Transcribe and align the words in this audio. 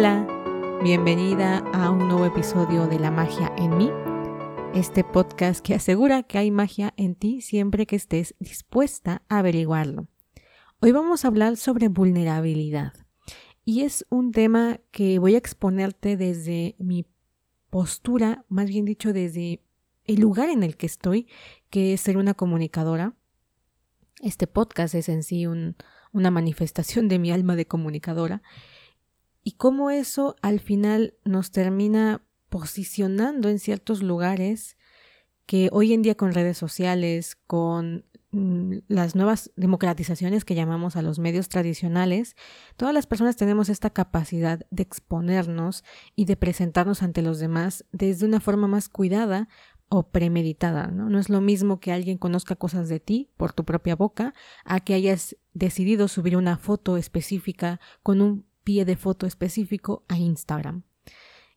Hola, 0.00 0.78
bienvenida 0.82 1.58
a 1.74 1.90
un 1.90 2.08
nuevo 2.08 2.24
episodio 2.24 2.86
de 2.86 2.98
La 2.98 3.10
magia 3.10 3.52
en 3.58 3.76
mí, 3.76 3.90
este 4.74 5.04
podcast 5.04 5.62
que 5.62 5.74
asegura 5.74 6.22
que 6.22 6.38
hay 6.38 6.50
magia 6.50 6.94
en 6.96 7.14
ti 7.14 7.42
siempre 7.42 7.84
que 7.84 7.96
estés 7.96 8.34
dispuesta 8.38 9.20
a 9.28 9.40
averiguarlo. 9.40 10.08
Hoy 10.80 10.92
vamos 10.92 11.22
a 11.22 11.28
hablar 11.28 11.58
sobre 11.58 11.88
vulnerabilidad 11.88 12.94
y 13.66 13.82
es 13.82 14.06
un 14.08 14.32
tema 14.32 14.80
que 14.90 15.18
voy 15.18 15.34
a 15.34 15.38
exponerte 15.38 16.16
desde 16.16 16.76
mi 16.78 17.04
postura, 17.68 18.46
más 18.48 18.68
bien 18.68 18.86
dicho 18.86 19.12
desde 19.12 19.62
el 20.06 20.18
lugar 20.18 20.48
en 20.48 20.62
el 20.62 20.78
que 20.78 20.86
estoy, 20.86 21.28
que 21.68 21.92
es 21.92 22.00
ser 22.00 22.16
una 22.16 22.32
comunicadora. 22.32 23.16
Este 24.22 24.46
podcast 24.46 24.94
es 24.94 25.10
en 25.10 25.22
sí 25.22 25.46
una 25.46 26.30
manifestación 26.30 27.06
de 27.08 27.18
mi 27.18 27.30
alma 27.32 27.54
de 27.54 27.66
comunicadora 27.66 28.40
y 29.42 29.52
cómo 29.52 29.90
eso 29.90 30.36
al 30.42 30.60
final 30.60 31.14
nos 31.24 31.50
termina 31.50 32.22
posicionando 32.48 33.48
en 33.48 33.58
ciertos 33.58 34.02
lugares 34.02 34.76
que 35.46 35.68
hoy 35.72 35.92
en 35.92 36.02
día 36.02 36.14
con 36.14 36.32
redes 36.32 36.58
sociales, 36.58 37.36
con 37.46 38.04
mm, 38.30 38.78
las 38.88 39.16
nuevas 39.16 39.50
democratizaciones 39.56 40.44
que 40.44 40.54
llamamos 40.54 40.96
a 40.96 41.02
los 41.02 41.18
medios 41.18 41.48
tradicionales, 41.48 42.36
todas 42.76 42.94
las 42.94 43.06
personas 43.06 43.36
tenemos 43.36 43.68
esta 43.68 43.90
capacidad 43.90 44.60
de 44.70 44.82
exponernos 44.82 45.84
y 46.14 46.26
de 46.26 46.36
presentarnos 46.36 47.02
ante 47.02 47.22
los 47.22 47.38
demás 47.38 47.84
desde 47.92 48.26
una 48.26 48.40
forma 48.40 48.68
más 48.68 48.88
cuidada 48.88 49.48
o 49.88 50.08
premeditada, 50.08 50.86
¿no? 50.86 51.10
No 51.10 51.18
es 51.18 51.28
lo 51.28 51.40
mismo 51.40 51.80
que 51.80 51.90
alguien 51.90 52.16
conozca 52.16 52.54
cosas 52.54 52.88
de 52.88 53.00
ti 53.00 53.28
por 53.36 53.52
tu 53.52 53.64
propia 53.64 53.96
boca 53.96 54.34
a 54.64 54.78
que 54.78 54.94
hayas 54.94 55.36
decidido 55.52 56.06
subir 56.06 56.36
una 56.36 56.58
foto 56.58 56.96
específica 56.96 57.80
con 58.04 58.20
un 58.20 58.49
pie 58.64 58.84
de 58.84 58.96
foto 58.96 59.26
específico 59.26 60.04
a 60.08 60.16
Instagram. 60.16 60.82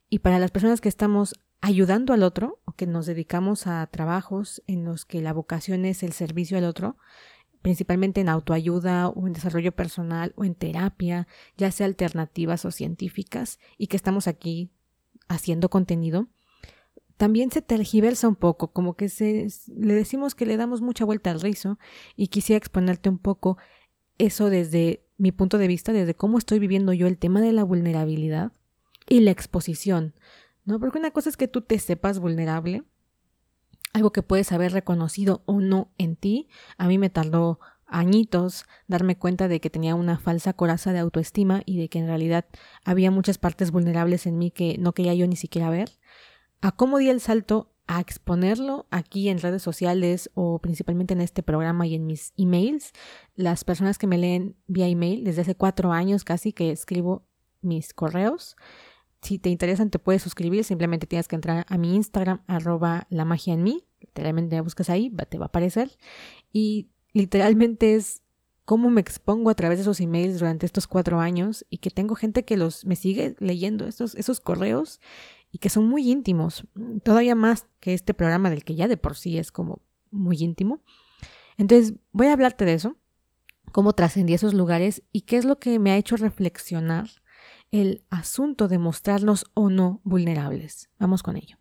Y 0.09 0.19
para 0.19 0.39
las 0.39 0.51
personas 0.51 0.81
que 0.81 0.89
estamos 0.89 1.35
ayudando 1.61 2.13
al 2.13 2.23
otro 2.23 2.59
o 2.65 2.73
que 2.73 2.85
nos 2.87 3.05
dedicamos 3.05 3.67
a 3.67 3.87
trabajos 3.87 4.61
en 4.67 4.83
los 4.83 5.05
que 5.05 5.21
la 5.21 5.33
vocación 5.33 5.85
es 5.85 6.03
el 6.03 6.11
servicio 6.11 6.57
al 6.57 6.65
otro, 6.65 6.97
principalmente 7.61 8.21
en 8.21 8.29
autoayuda 8.29 9.07
o 9.07 9.25
en 9.25 9.33
desarrollo 9.33 9.71
personal 9.71 10.33
o 10.35 10.43
en 10.43 10.55
terapia, 10.55 11.27
ya 11.57 11.71
sea 11.71 11.85
alternativas 11.85 12.65
o 12.65 12.71
científicas, 12.71 13.59
y 13.77 13.87
que 13.87 13.95
estamos 13.95 14.27
aquí 14.27 14.69
haciendo 15.29 15.69
contenido, 15.69 16.27
también 17.17 17.51
se 17.51 17.61
tergiversa 17.61 18.27
un 18.27 18.35
poco, 18.35 18.73
como 18.73 18.95
que 18.95 19.07
se, 19.07 19.47
le 19.67 19.93
decimos 19.93 20.35
que 20.35 20.45
le 20.45 20.57
damos 20.57 20.81
mucha 20.81 21.05
vuelta 21.05 21.31
al 21.31 21.39
rizo 21.39 21.79
y 22.17 22.27
quisiera 22.27 22.57
exponerte 22.57 23.07
un 23.07 23.19
poco 23.19 23.57
eso 24.17 24.49
desde 24.49 25.02
mi 25.17 25.31
punto 25.31 25.57
de 25.57 25.67
vista, 25.67 25.93
desde 25.93 26.15
cómo 26.15 26.37
estoy 26.37 26.59
viviendo 26.59 26.93
yo 26.93 27.07
el 27.07 27.17
tema 27.17 27.41
de 27.41 27.53
la 27.53 27.63
vulnerabilidad 27.63 28.51
y 29.07 29.21
la 29.21 29.31
exposición, 29.31 30.13
¿no? 30.65 30.79
Porque 30.79 30.99
una 30.99 31.11
cosa 31.11 31.29
es 31.29 31.37
que 31.37 31.47
tú 31.47 31.61
te 31.61 31.79
sepas 31.79 32.19
vulnerable, 32.19 32.83
algo 33.93 34.11
que 34.11 34.23
puedes 34.23 34.51
haber 34.51 34.73
reconocido 34.73 35.43
o 35.45 35.61
no 35.61 35.91
en 35.97 36.15
ti. 36.15 36.49
A 36.77 36.87
mí 36.87 36.97
me 36.97 37.09
tardó 37.09 37.59
añitos 37.85 38.65
darme 38.87 39.17
cuenta 39.17 39.47
de 39.47 39.59
que 39.59 39.69
tenía 39.69 39.93
una 39.93 40.17
falsa 40.17 40.53
coraza 40.53 40.93
de 40.93 40.99
autoestima 40.99 41.61
y 41.65 41.77
de 41.77 41.89
que 41.89 41.99
en 41.99 42.07
realidad 42.07 42.45
había 42.83 43.11
muchas 43.11 43.37
partes 43.37 43.71
vulnerables 43.71 44.25
en 44.25 44.39
mí 44.39 44.49
que 44.49 44.77
no 44.79 44.93
quería 44.93 45.13
yo 45.13 45.27
ni 45.27 45.35
siquiera 45.35 45.69
ver. 45.69 45.89
A 46.61 46.71
cómo 46.71 46.97
di 46.97 47.09
el 47.09 47.21
salto 47.21 47.72
a 47.87 47.99
exponerlo 47.99 48.87
aquí 48.91 49.29
en 49.29 49.39
redes 49.39 49.61
sociales 49.61 50.31
o 50.33 50.59
principalmente 50.59 51.13
en 51.13 51.21
este 51.21 51.43
programa 51.43 51.85
y 51.85 51.95
en 51.95 52.05
mis 52.05 52.33
emails. 52.37 52.91
Las 53.35 53.63
personas 53.63 53.97
que 53.97 54.07
me 54.07 54.17
leen 54.17 54.55
vía 54.67 54.87
email, 54.87 55.23
desde 55.23 55.41
hace 55.41 55.55
cuatro 55.55 55.91
años 55.91 56.23
casi 56.23 56.53
que 56.53 56.71
escribo 56.71 57.27
mis 57.61 57.93
correos. 57.93 58.55
Si 59.21 59.39
te 59.39 59.49
interesan, 59.49 59.89
te 59.89 59.99
puedes 59.99 60.21
suscribir. 60.21 60.63
Simplemente 60.63 61.07
tienes 61.07 61.27
que 61.27 61.35
entrar 61.35 61.65
a 61.69 61.77
mi 61.77 61.95
Instagram, 61.95 62.43
arroba 62.47 63.07
la 63.09 63.25
magia 63.25 63.53
en 63.53 63.63
mí. 63.63 63.85
Literalmente 63.99 64.59
buscas 64.61 64.89
ahí, 64.89 65.09
te 65.29 65.37
va 65.37 65.45
a 65.45 65.47
aparecer. 65.47 65.97
Y 66.51 66.89
literalmente 67.13 67.95
es 67.95 68.21
cómo 68.65 68.89
me 68.89 69.01
expongo 69.01 69.49
a 69.49 69.55
través 69.55 69.77
de 69.77 69.81
esos 69.81 69.99
emails 69.99 70.39
durante 70.39 70.65
estos 70.65 70.87
cuatro 70.87 71.19
años 71.19 71.65
y 71.69 71.77
que 71.77 71.89
tengo 71.89 72.15
gente 72.15 72.45
que 72.45 72.57
los 72.57 72.85
me 72.85 72.95
sigue 72.95 73.35
leyendo 73.39 73.87
esos, 73.87 74.15
esos 74.15 74.39
correos 74.39 74.99
y 75.53 75.59
que 75.59 75.69
son 75.69 75.87
muy 75.87 76.11
íntimos, 76.11 76.65
todavía 77.03 77.35
más 77.35 77.67
que 77.79 77.93
este 77.93 78.15
programa 78.15 78.49
del 78.49 78.63
que 78.63 78.73
ya 78.73 78.87
de 78.87 78.97
por 78.97 79.15
sí 79.15 79.37
es 79.37 79.51
como 79.51 79.83
muy 80.09 80.37
íntimo. 80.39 80.81
Entonces, 81.57 81.93
voy 82.11 82.27
a 82.27 82.33
hablarte 82.33 82.65
de 82.65 82.73
eso, 82.73 82.97
cómo 83.71 83.93
trascendí 83.93 84.33
esos 84.33 84.55
lugares 84.55 85.03
y 85.11 85.21
qué 85.21 85.37
es 85.37 85.45
lo 85.45 85.59
que 85.59 85.77
me 85.77 85.91
ha 85.91 85.97
hecho 85.97 86.17
reflexionar 86.17 87.07
el 87.69 88.03
asunto 88.09 88.67
de 88.67 88.79
mostrarnos 88.79 89.45
o 89.53 89.69
no 89.69 90.01
vulnerables. 90.03 90.89
Vamos 90.97 91.21
con 91.21 91.37
ello. 91.37 91.57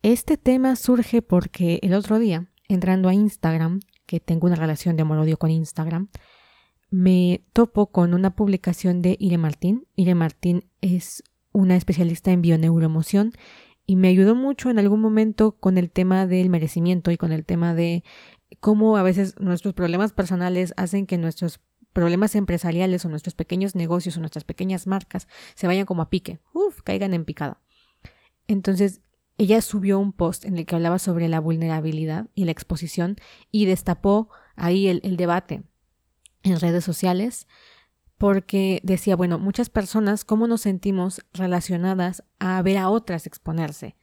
Este 0.00 0.38
tema 0.38 0.74
surge 0.76 1.20
porque 1.20 1.80
el 1.82 1.92
otro 1.92 2.18
día, 2.18 2.50
entrando 2.66 3.10
a 3.10 3.14
Instagram, 3.14 3.80
que 4.06 4.20
tengo 4.20 4.46
una 4.46 4.56
relación 4.56 4.96
de 4.96 5.02
amor-odio 5.02 5.36
con 5.36 5.50
Instagram, 5.50 6.08
me 6.94 7.42
topo 7.52 7.90
con 7.90 8.14
una 8.14 8.36
publicación 8.36 9.02
de 9.02 9.16
Ire 9.18 9.36
Martín. 9.36 9.88
Ire 9.96 10.14
Martín 10.14 10.70
es 10.80 11.24
una 11.50 11.74
especialista 11.74 12.30
en 12.30 12.40
bioneuroemoción 12.40 13.32
y 13.84 13.96
me 13.96 14.06
ayudó 14.06 14.36
mucho 14.36 14.70
en 14.70 14.78
algún 14.78 15.00
momento 15.00 15.56
con 15.58 15.76
el 15.76 15.90
tema 15.90 16.28
del 16.28 16.50
merecimiento 16.50 17.10
y 17.10 17.16
con 17.16 17.32
el 17.32 17.44
tema 17.44 17.74
de 17.74 18.04
cómo 18.60 18.96
a 18.96 19.02
veces 19.02 19.34
nuestros 19.40 19.74
problemas 19.74 20.12
personales 20.12 20.72
hacen 20.76 21.06
que 21.06 21.18
nuestros 21.18 21.58
problemas 21.92 22.36
empresariales 22.36 23.04
o 23.04 23.08
nuestros 23.08 23.34
pequeños 23.34 23.74
negocios 23.74 24.16
o 24.16 24.20
nuestras 24.20 24.44
pequeñas 24.44 24.86
marcas 24.86 25.26
se 25.56 25.66
vayan 25.66 25.86
como 25.86 26.02
a 26.02 26.10
pique, 26.10 26.38
uff, 26.52 26.80
caigan 26.82 27.12
en 27.12 27.24
picada. 27.24 27.60
Entonces, 28.46 29.00
ella 29.36 29.62
subió 29.62 29.98
un 29.98 30.12
post 30.12 30.44
en 30.44 30.58
el 30.58 30.64
que 30.64 30.76
hablaba 30.76 31.00
sobre 31.00 31.26
la 31.26 31.40
vulnerabilidad 31.40 32.28
y 32.36 32.44
la 32.44 32.52
exposición 32.52 33.16
y 33.50 33.66
destapó 33.66 34.28
ahí 34.54 34.86
el, 34.86 35.00
el 35.02 35.16
debate 35.16 35.64
en 36.44 36.60
redes 36.60 36.84
sociales 36.84 37.48
porque 38.18 38.80
decía, 38.84 39.16
bueno, 39.16 39.38
muchas 39.38 39.70
personas, 39.70 40.24
¿cómo 40.24 40.46
nos 40.46 40.62
sentimos 40.62 41.22
relacionadas 41.32 42.22
a 42.38 42.62
ver 42.62 42.78
a 42.78 42.88
otras 42.88 43.26
exponerse? 43.26 43.96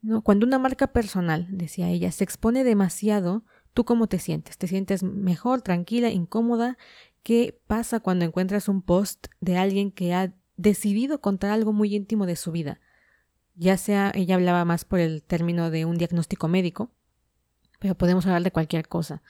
¿No? 0.00 0.22
Cuando 0.22 0.46
una 0.46 0.60
marca 0.60 0.92
personal, 0.92 1.46
decía 1.50 1.88
ella, 1.88 2.12
se 2.12 2.22
expone 2.22 2.62
demasiado, 2.62 3.44
¿tú 3.74 3.84
cómo 3.84 4.06
te 4.06 4.20
sientes? 4.20 4.58
¿Te 4.58 4.68
sientes 4.68 5.02
mejor, 5.02 5.60
tranquila, 5.62 6.10
incómoda? 6.10 6.78
¿Qué 7.24 7.60
pasa 7.66 7.98
cuando 7.98 8.24
encuentras 8.24 8.68
un 8.68 8.80
post 8.80 9.26
de 9.40 9.58
alguien 9.58 9.90
que 9.90 10.14
ha 10.14 10.32
decidido 10.56 11.20
contar 11.20 11.50
algo 11.50 11.72
muy 11.72 11.94
íntimo 11.96 12.26
de 12.26 12.36
su 12.36 12.52
vida? 12.52 12.80
Ya 13.56 13.76
sea, 13.76 14.12
ella 14.14 14.36
hablaba 14.36 14.64
más 14.64 14.84
por 14.84 15.00
el 15.00 15.24
término 15.24 15.70
de 15.70 15.84
un 15.84 15.98
diagnóstico 15.98 16.46
médico, 16.46 16.92
pero 17.80 17.96
podemos 17.96 18.24
hablar 18.24 18.44
de 18.44 18.52
cualquier 18.52 18.86
cosa. 18.86 19.20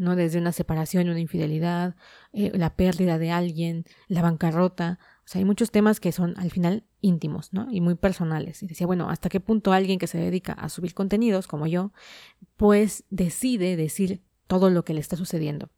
¿No? 0.00 0.16
Desde 0.16 0.38
una 0.38 0.52
separación, 0.52 1.08
una 1.08 1.20
infidelidad, 1.20 1.94
eh, 2.32 2.50
la 2.54 2.74
pérdida 2.74 3.18
de 3.18 3.30
alguien, 3.30 3.84
la 4.08 4.22
bancarrota. 4.22 4.98
O 5.24 5.28
sea, 5.28 5.38
hay 5.38 5.44
muchos 5.44 5.70
temas 5.70 6.00
que 6.00 6.12
son 6.12 6.34
al 6.38 6.50
final 6.50 6.84
íntimos, 7.00 7.52
¿no? 7.52 7.68
Y 7.70 7.80
muy 7.80 7.94
personales. 7.94 8.62
Y 8.62 8.66
decía, 8.66 8.86
bueno, 8.86 9.10
¿hasta 9.10 9.28
qué 9.28 9.40
punto 9.40 9.72
alguien 9.72 9.98
que 9.98 10.06
se 10.06 10.18
dedica 10.18 10.52
a 10.52 10.68
subir 10.68 10.94
contenidos, 10.94 11.46
como 11.46 11.66
yo, 11.66 11.92
pues 12.56 13.04
decide 13.10 13.76
decir 13.76 14.22
todo 14.46 14.70
lo 14.70 14.84
que 14.84 14.94
le 14.94 15.00
está 15.00 15.16
sucediendo? 15.16 15.70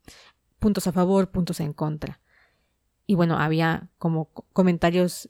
Puntos 0.59 0.87
a 0.87 0.93
favor, 0.93 1.31
puntos 1.31 1.61
en 1.61 1.73
contra. 1.73 2.21
Y 3.07 3.15
bueno, 3.15 3.39
había 3.39 3.91
como 3.99 4.31
comentarios 4.53 5.29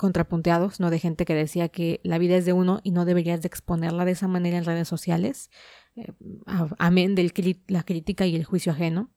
contrapunteados, 0.00 0.80
¿no? 0.80 0.88
De 0.88 0.98
gente 0.98 1.26
que 1.26 1.34
decía 1.34 1.68
que 1.68 2.00
la 2.04 2.16
vida 2.16 2.34
es 2.34 2.46
de 2.46 2.54
uno 2.54 2.80
y 2.82 2.90
no 2.90 3.04
deberías 3.04 3.42
de 3.42 3.48
exponerla 3.48 4.06
de 4.06 4.12
esa 4.12 4.28
manera 4.28 4.56
en 4.56 4.64
redes 4.64 4.88
sociales. 4.88 5.50
Eh, 5.94 6.14
amén 6.78 7.14
de 7.14 7.30
la 7.68 7.82
crítica 7.82 8.24
y 8.24 8.34
el 8.34 8.46
juicio 8.46 8.72
ajeno. 8.72 9.10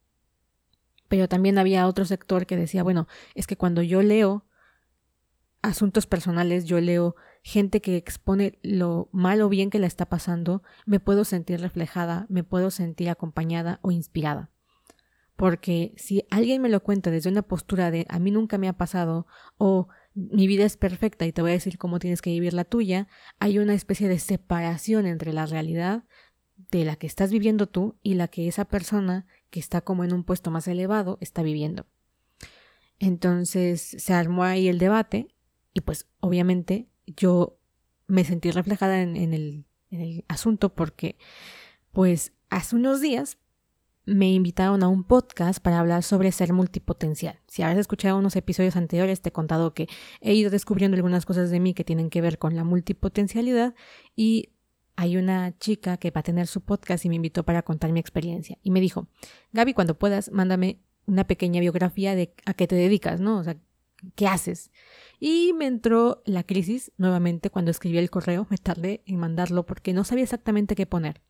Pero 1.08 1.30
también 1.30 1.58
había 1.58 1.88
otro 1.88 2.04
sector 2.04 2.46
que 2.46 2.58
decía, 2.58 2.84
bueno, 2.84 3.08
es 3.34 3.48
que 3.48 3.56
cuando 3.56 3.82
yo 3.82 4.02
leo 4.02 4.46
asuntos 5.62 6.06
personales, 6.06 6.66
yo 6.66 6.82
leo 6.82 7.16
gente 7.44 7.80
que 7.80 7.96
expone 7.96 8.60
lo 8.62 9.08
mal 9.14 9.42
o 9.42 9.48
bien 9.48 9.70
que 9.70 9.80
la 9.80 9.88
está 9.88 10.08
pasando, 10.08 10.64
me 10.86 11.00
puedo 11.00 11.24
sentir 11.24 11.62
reflejada, 11.62 12.26
me 12.28 12.44
puedo 12.44 12.72
sentir 12.72 13.10
acompañada 13.10 13.80
o 13.84 13.92
inspirada. 13.92 14.52
Porque 15.38 15.94
si 15.96 16.26
alguien 16.30 16.62
me 16.62 16.68
lo 16.68 16.84
cuenta 16.84 17.10
desde 17.10 17.30
una 17.30 17.42
postura 17.42 17.90
de 17.90 18.06
a 18.10 18.20
mí 18.20 18.32
nunca 18.32 18.58
me 18.58 18.68
ha 18.68 18.74
pasado 18.74 19.28
o 19.58 19.88
mi 20.16 20.48
vida 20.48 20.66
es 20.66 20.78
perfecta 20.78 21.26
y 21.26 21.32
te 21.32 21.42
voy 21.42 21.52
a 21.52 21.56
decir 21.56 21.78
cómo 21.78 22.00
tienes 22.00 22.22
que 22.22 22.30
vivir 22.30 22.54
la 22.54 22.66
tuya, 22.66 23.08
hay 23.40 23.58
una 23.58 23.74
especie 23.74 24.08
de 24.08 24.20
separación 24.20 25.06
entre 25.06 25.34
la 25.34 25.46
realidad 25.46 26.04
de 26.72 26.86
la 26.86 26.96
que 26.96 27.08
estás 27.08 27.32
viviendo 27.32 27.68
tú 27.68 27.98
y 28.04 28.14
la 28.14 28.28
que 28.28 28.48
esa 28.48 28.66
persona 28.66 29.26
que 29.50 29.60
está 29.60 29.82
como 29.82 30.04
en 30.04 30.14
un 30.14 30.24
puesto 30.24 30.52
más 30.52 30.68
elevado 30.68 31.18
está 31.22 31.42
viviendo. 31.42 31.88
Entonces 33.00 33.82
se 33.82 34.14
armó 34.14 34.44
ahí 34.44 34.68
el 34.68 34.78
debate 34.78 35.28
y 35.74 35.82
pues 35.82 36.08
obviamente 36.20 36.88
yo 37.06 37.60
me 38.08 38.24
sentí 38.24 38.52
reflejada 38.52 39.02
en, 39.02 39.16
el, 39.16 39.66
en 39.90 40.02
el 40.02 40.26
asunto 40.28 40.74
porque 40.74 41.18
pues 41.92 42.34
hace 42.50 42.76
unos 42.76 43.02
días 43.02 43.38
me 44.06 44.34
invitaron 44.34 44.84
a 44.84 44.90
un 44.90 45.04
podcast 45.04 45.62
para 45.62 45.80
hablar 45.80 46.04
sobre 46.04 46.32
ser 46.32 46.52
multipotencial. 46.54 47.40
Si 47.48 47.62
habéis 47.62 47.80
escuchado 47.80 48.18
unos 48.18 48.36
episodios 48.36 48.76
anteriores, 48.76 49.22
te 49.22 49.30
he 49.30 49.32
contado 49.32 49.74
que 49.74 49.88
he 50.20 50.34
ido 50.34 50.50
descubriendo 50.50 50.96
algunas 50.96 51.26
cosas 51.26 51.52
de 51.52 51.60
mí 51.60 51.74
que 51.74 51.84
tienen 51.84 52.10
que 52.10 52.22
ver 52.22 52.38
con 52.38 52.56
la 52.56 52.64
multipotencialidad 52.64 53.74
y 54.16 54.50
hay 54.96 55.18
una 55.18 55.58
chica 55.58 55.98
que 55.98 56.12
va 56.12 56.20
a 56.20 56.24
tener 56.24 56.48
su 56.48 56.62
podcast 56.62 57.06
y 57.06 57.10
me 57.10 57.16
invitó 57.16 57.44
para 57.44 57.64
contar 57.64 57.92
mi 57.92 58.00
experiencia. 58.00 58.58
Y 58.62 58.72
me 58.72 58.82
dijo, 58.82 59.08
Gaby, 59.54 59.74
cuando 59.74 59.98
puedas, 59.98 60.32
mándame 60.32 60.80
una 61.06 61.26
pequeña 61.26 61.62
biografía 61.62 62.16
de 62.16 62.34
a 62.46 62.54
qué 62.54 62.68
te 62.68 62.76
dedicas, 62.76 63.20
¿no? 63.20 63.40
O 63.40 63.44
sea, 63.44 63.58
¿qué 64.16 64.28
haces? 64.28 64.72
Y 65.20 65.54
me 65.54 65.66
entró 65.66 66.22
la 66.26 66.44
crisis 66.44 66.92
nuevamente 66.98 67.50
cuando 67.50 67.72
escribí 67.72 67.98
el 67.98 68.10
correo, 68.10 68.48
me 68.50 68.58
tardé 68.58 69.02
en 69.06 69.18
mandarlo 69.18 69.66
porque 69.66 69.94
no 69.94 70.04
sabía 70.04 70.24
exactamente 70.26 70.76
qué 70.76 70.86
poner. 70.86 71.22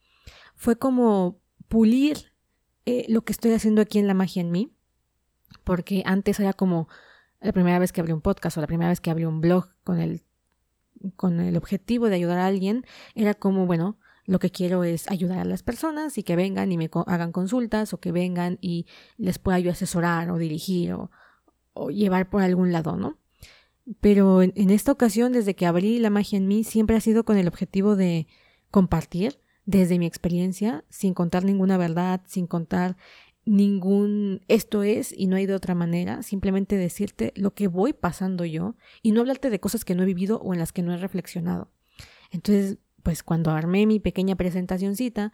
Fue 0.56 0.78
como 0.78 1.40
pulir 1.68 2.33
eh, 2.86 3.06
lo 3.08 3.24
que 3.24 3.32
estoy 3.32 3.54
haciendo 3.54 3.82
aquí 3.82 4.00
en 4.00 4.08
La 4.08 4.14
Magia 4.14 4.42
en 4.42 4.52
mí, 4.52 4.72
porque 5.64 6.04
antes 6.06 6.40
era 6.40 6.54
como 6.54 6.88
la 7.40 7.52
primera 7.54 7.80
vez 7.80 7.92
que 7.92 8.02
abrí 8.02 8.14
un 8.14 8.22
podcast 8.22 8.58
o 8.58 8.62
la 8.62 8.68
primera 8.68 8.90
vez 8.90 9.02
que 9.02 9.12
abrí 9.12 9.26
un 9.26 9.42
blog 9.42 9.70
con 9.84 10.00
el, 10.00 10.24
con 11.16 11.40
el 11.40 11.56
objetivo 11.58 12.10
de 12.10 12.16
ayudar 12.16 12.40
a 12.40 12.48
alguien, 12.48 12.86
era 13.16 13.34
como, 13.34 13.66
bueno, 13.66 13.98
lo 14.26 14.40
que 14.40 14.52
quiero 14.52 14.84
es 14.84 15.10
ayudar 15.10 15.40
a 15.40 15.46
las 15.46 15.64
personas 15.64 16.18
y 16.18 16.24
que 16.24 16.36
vengan 16.36 16.72
y 16.72 16.78
me 16.78 16.90
hagan 17.08 17.32
consultas 17.32 17.94
o 17.94 18.00
que 18.00 18.12
vengan 18.12 18.58
y 18.62 18.86
les 19.18 19.40
pueda 19.40 19.60
yo 19.60 19.72
asesorar 19.72 20.32
o 20.32 20.38
dirigir 20.38 20.94
o, 20.94 21.10
llevar 21.90 22.30
por 22.30 22.42
algún 22.42 22.72
lado, 22.72 22.98
¿no? 22.98 23.18
Pero 24.00 24.42
en, 24.42 24.54
en, 24.56 24.70
esta 24.70 24.92
ocasión, 24.92 25.34
desde 25.34 25.56
que 25.56 25.66
abrí 25.66 26.00
la 26.00 26.10
magia 26.10 26.38
en 26.38 26.48
mí, 26.48 26.64
siempre 26.64 26.96
ha 26.96 27.02
sido 27.02 27.26
con 27.26 27.38
el 27.38 27.48
objetivo 27.48 27.96
de 27.96 28.28
compartir 28.72 29.40
desde 29.66 30.00
mi 30.00 30.06
experiencia, 30.06 30.84
sin 30.90 31.14
contar 31.14 31.44
ninguna 31.44 31.78
verdad, 31.78 32.22
sin 32.26 32.48
contar 32.48 32.98
ningún 33.46 34.42
esto 34.48 34.84
es 34.84 35.14
y 35.16 35.28
no 35.28 35.36
hay 35.36 35.46
de 35.46 35.56
otra 35.56 35.76
manera, 35.76 36.24
simplemente 36.24 36.78
decirte 36.78 37.34
lo 37.36 37.54
que 37.54 37.68
voy 37.68 37.94
pasando 37.94 38.46
yo 38.46 38.76
y 39.02 39.12
no 39.12 39.22
hablarte 39.22 39.50
de 39.50 39.60
cosas 39.60 39.84
que 39.84 39.96
no 39.96 40.04
he 40.04 40.08
vivido 40.08 40.40
o 40.40 40.54
en 40.54 40.60
las 40.60 40.72
que 40.72 40.82
no 40.82 40.94
he 40.94 40.98
reflexionado. 40.98 41.70
Entonces, 42.32 42.78
pues 43.04 43.22
cuando 43.22 43.52
armé 43.52 43.86
mi 43.86 44.00
pequeña 44.00 44.36
presentacioncita, 44.36 45.34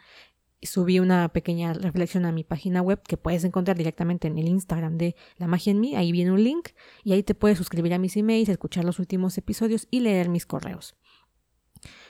subí 0.62 1.00
una 1.00 1.30
pequeña 1.30 1.74
reflexión 1.74 2.26
a 2.26 2.31
mi 2.31 2.44
página 2.44 2.81
web 2.81 3.02
que 3.04 3.16
puedes 3.16 3.44
encontrar 3.44 3.78
directamente 3.78 4.28
en 4.28 4.38
el 4.38 4.48
Instagram 4.48 4.98
de 4.98 5.16
La 5.38 5.48
Magia 5.48 5.72
en 5.72 5.80
mí, 5.80 5.96
ahí 5.96 6.12
viene 6.12 6.31
un 6.31 6.44
link 6.44 6.70
y 7.04 7.14
ahí 7.14 7.24
te 7.24 7.36
puedes 7.36 7.58
suscribir 7.58 7.94
a 7.94 8.00
mis 8.00 8.18
emails, 8.18 8.50
escuchar 8.50 8.84
los 8.84 9.00
últimos 9.00 9.38
episodios 9.38 9.88
y 9.92 10.02
leer 10.02 10.30
mis 10.30 10.46
correos. 10.46 10.96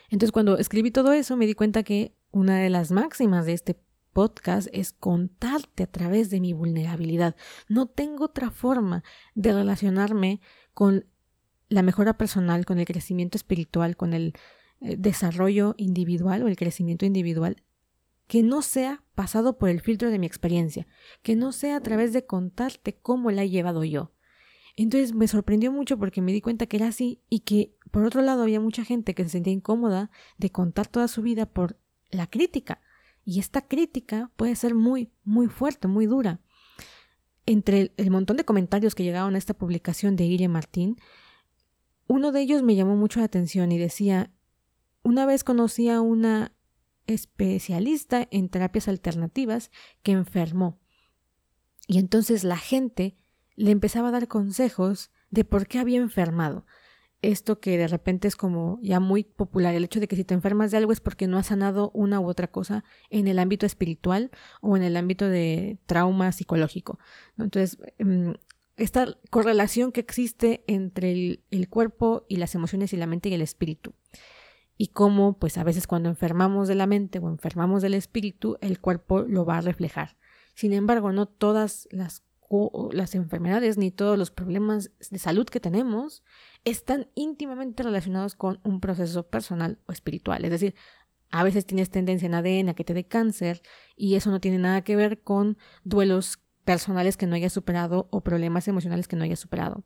Entonces 0.10 0.32
cuando 0.32 0.58
escribí 0.58 0.92
todo 0.92 1.14
eso 1.14 1.38
me 1.38 1.46
di 1.46 1.54
cuenta 1.54 1.84
que 1.84 2.16
una 2.32 2.60
de 2.60 2.70
las 2.70 2.92
máximas 2.92 3.46
de 3.46 3.54
este 3.54 3.80
podcast 4.14 4.68
es 4.74 4.92
contarte 4.92 5.84
a 5.84 5.88
través 5.88 6.30
de 6.30 6.40
mi 6.40 6.54
vulnerabilidad. 6.54 7.36
No 7.68 7.88
tengo 7.88 8.26
otra 8.26 8.52
forma 8.52 9.04
de 9.36 9.54
relacionarme 9.54 10.42
con 10.74 11.06
la 11.70 11.84
mejora 11.84 12.18
personal, 12.18 12.66
con 12.66 12.80
el 12.80 12.86
crecimiento 12.86 13.38
espiritual, 13.38 13.96
con 13.96 14.14
el 14.14 14.34
eh, 14.82 14.96
desarrollo 14.98 15.76
individual 15.78 16.44
o 16.44 16.48
el 16.48 16.56
crecimiento 16.56 17.06
individual 17.06 17.64
que 18.30 18.44
no 18.44 18.62
sea 18.62 19.04
pasado 19.16 19.58
por 19.58 19.70
el 19.70 19.82
filtro 19.82 20.12
de 20.12 20.20
mi 20.20 20.28
experiencia, 20.28 20.86
que 21.24 21.36
no 21.36 21.52
sea 21.52 21.78
a 21.78 21.82
través 21.82 22.14
de 22.14 22.28
contarte 22.28 22.96
cómo 22.96 23.32
la 23.32 23.42
he 23.42 23.50
llevado 23.50 23.84
yo. 23.84 24.12
Entonces 24.76 25.16
me 25.16 25.28
sorprendió 25.28 25.72
mucho 25.72 25.98
porque 25.98 26.22
me 26.22 26.32
di 26.32 26.40
cuenta 26.40 26.68
que 26.68 26.78
era 26.78 26.90
así 26.90 27.24
y 27.28 27.40
que 27.40 27.76
por 27.92 28.06
otro 28.06 28.22
lado 28.22 28.44
había 28.44 28.60
mucha 28.60 28.84
gente 28.84 29.16
que 29.16 29.24
se 29.24 29.30
sentía 29.30 29.54
incómoda 29.54 30.12
de 30.38 30.52
contar 30.52 30.88
toda 30.88 31.08
su 31.08 31.22
vida 31.22 31.46
por 31.46 31.80
la 32.12 32.28
crítica. 32.28 32.82
Y 33.26 33.40
esta 33.40 33.62
crítica 33.62 34.32
puede 34.36 34.56
ser 34.56 34.76
muy, 34.76 35.12
muy 35.24 35.48
fuerte, 35.48 35.88
muy 35.88 36.06
dura. 36.06 36.40
Entre 37.46 37.94
el, 37.98 38.12
montón 38.12 38.38
de 38.38 38.46
comentarios 38.46 38.96
que 38.96 39.04
llegaron 39.04 39.36
a 39.36 39.38
esta 39.38 39.56
publicación 39.56 40.16
de 40.16 40.26
Ire 40.26 40.48
Martín, 40.48 40.98
uno 42.08 42.32
de 42.32 42.42
ellos 42.42 42.64
me 42.64 42.76
llamó 42.76 42.96
mucho 42.96 43.20
la 43.20 43.26
atención 43.26 43.72
y 43.72 43.78
decía, 43.78 44.32
una 45.04 45.26
vez 45.26 45.44
conocí 45.44 45.90
a 45.90 46.02
una 46.02 46.54
especialista 47.08 48.28
en 48.30 48.50
terapias 48.50 48.88
alternativas 48.88 49.72
que 50.04 50.12
enfermó. 50.12 50.80
Y 51.88 51.98
entonces 51.98 52.44
la 52.44 52.58
gente 52.58 53.18
le 53.56 53.72
empezaba 53.72 54.10
a 54.10 54.12
dar 54.12 54.28
consejos 54.28 55.12
de 55.32 55.44
por 55.44 55.68
qué 55.68 55.80
había 55.80 55.98
enfermado 55.98 56.66
esto 57.22 57.60
que 57.60 57.78
de 57.78 57.88
repente 57.88 58.28
es 58.28 58.36
como 58.36 58.80
ya 58.82 59.00
muy 59.00 59.24
popular, 59.24 59.76
el 59.76 59.84
hecho 59.84 60.00
de 60.00 60.08
que 60.08 60.16
si 60.16 60.24
te 60.24 60.34
enfermas 60.34 60.72
de 60.72 60.78
algo 60.78 60.92
es 60.92 61.02
porque 61.02 61.28
no 61.28 61.38
has 61.38 61.48
sanado 61.48 61.92
una 61.94 62.20
u 62.20 62.28
otra 62.28 62.48
cosa 62.48 62.84
en 63.10 63.28
el 63.28 63.40
ámbito 63.40 63.66
espiritual 63.66 64.32
o 64.62 64.78
en 64.78 64.84
el 64.84 64.96
ámbito 64.96 65.28
de 65.28 65.80
trauma 65.86 66.32
psicológico. 66.32 67.00
Entonces, 67.38 67.78
em, 67.98 68.36
esta 68.78 69.18
correlación 69.30 69.92
que 69.92 70.00
existe 70.00 70.64
entre 70.68 71.44
el, 71.52 71.70
cuerpo 71.70 72.26
y 72.30 72.38
las 72.38 72.56
emociones 72.56 72.94
y 72.94 72.98
la 72.98 73.08
mente 73.08 73.28
y 73.28 73.34
el 73.34 73.42
espíritu. 73.42 73.94
Y 74.78 74.88
cómo, 74.88 75.38
pues 75.38 75.58
a 75.58 75.66
veces 75.66 75.88
cuando 75.88 76.08
enfermamos 76.08 76.70
de 76.70 76.76
la 76.76 76.88
mente 76.88 77.20
o 77.20 77.28
enfermamos 77.28 77.82
del 77.82 77.96
espíritu, 77.96 78.58
el 78.62 78.80
cuerpo 78.80 79.24
lo 79.24 79.44
va 79.44 79.58
a 79.58 79.62
reflejar. 79.62 80.16
Sin 80.56 80.72
embargo, 80.72 81.12
no 81.12 81.26
todas 81.26 81.90
las 81.92 82.24
las 82.92 83.14
enfermedades 83.14 83.78
ni 83.78 83.92
todos 83.92 84.18
los 84.18 84.32
problemas 84.32 84.92
de 85.12 85.20
salud 85.20 85.46
que 85.46 85.60
tenemos 85.60 86.24
están 86.66 87.08
íntimamente 87.16 87.84
relacionados 87.84 88.36
con 88.36 88.60
un 88.64 88.80
proceso 88.80 89.28
personal 89.28 89.80
o 89.88 89.92
espiritual. 89.92 90.44
Es 90.46 90.52
decir, 90.52 90.76
a 91.32 91.44
veces 91.44 91.66
tienes 91.66 91.90
tendencia 91.90 92.26
en 92.26 92.34
ADN 92.34 92.70
a 92.70 92.74
que 92.74 92.84
te 92.84 92.94
dé 92.94 93.06
cáncer 93.06 93.62
y 93.96 94.16
eso 94.16 94.32
no 94.32 94.40
tiene 94.40 94.58
nada 94.58 94.84
que 94.84 94.96
ver 94.96 95.22
con 95.22 95.58
duelos 95.84 96.40
personales 96.66 97.18
que 97.18 97.28
no 97.28 97.36
hayas 97.36 97.54
superado 97.54 98.08
o 98.12 98.22
problemas 98.22 98.68
emocionales 98.68 99.08
que 99.08 99.16
no 99.16 99.24
hayas 99.24 99.40
superado. 99.40 99.84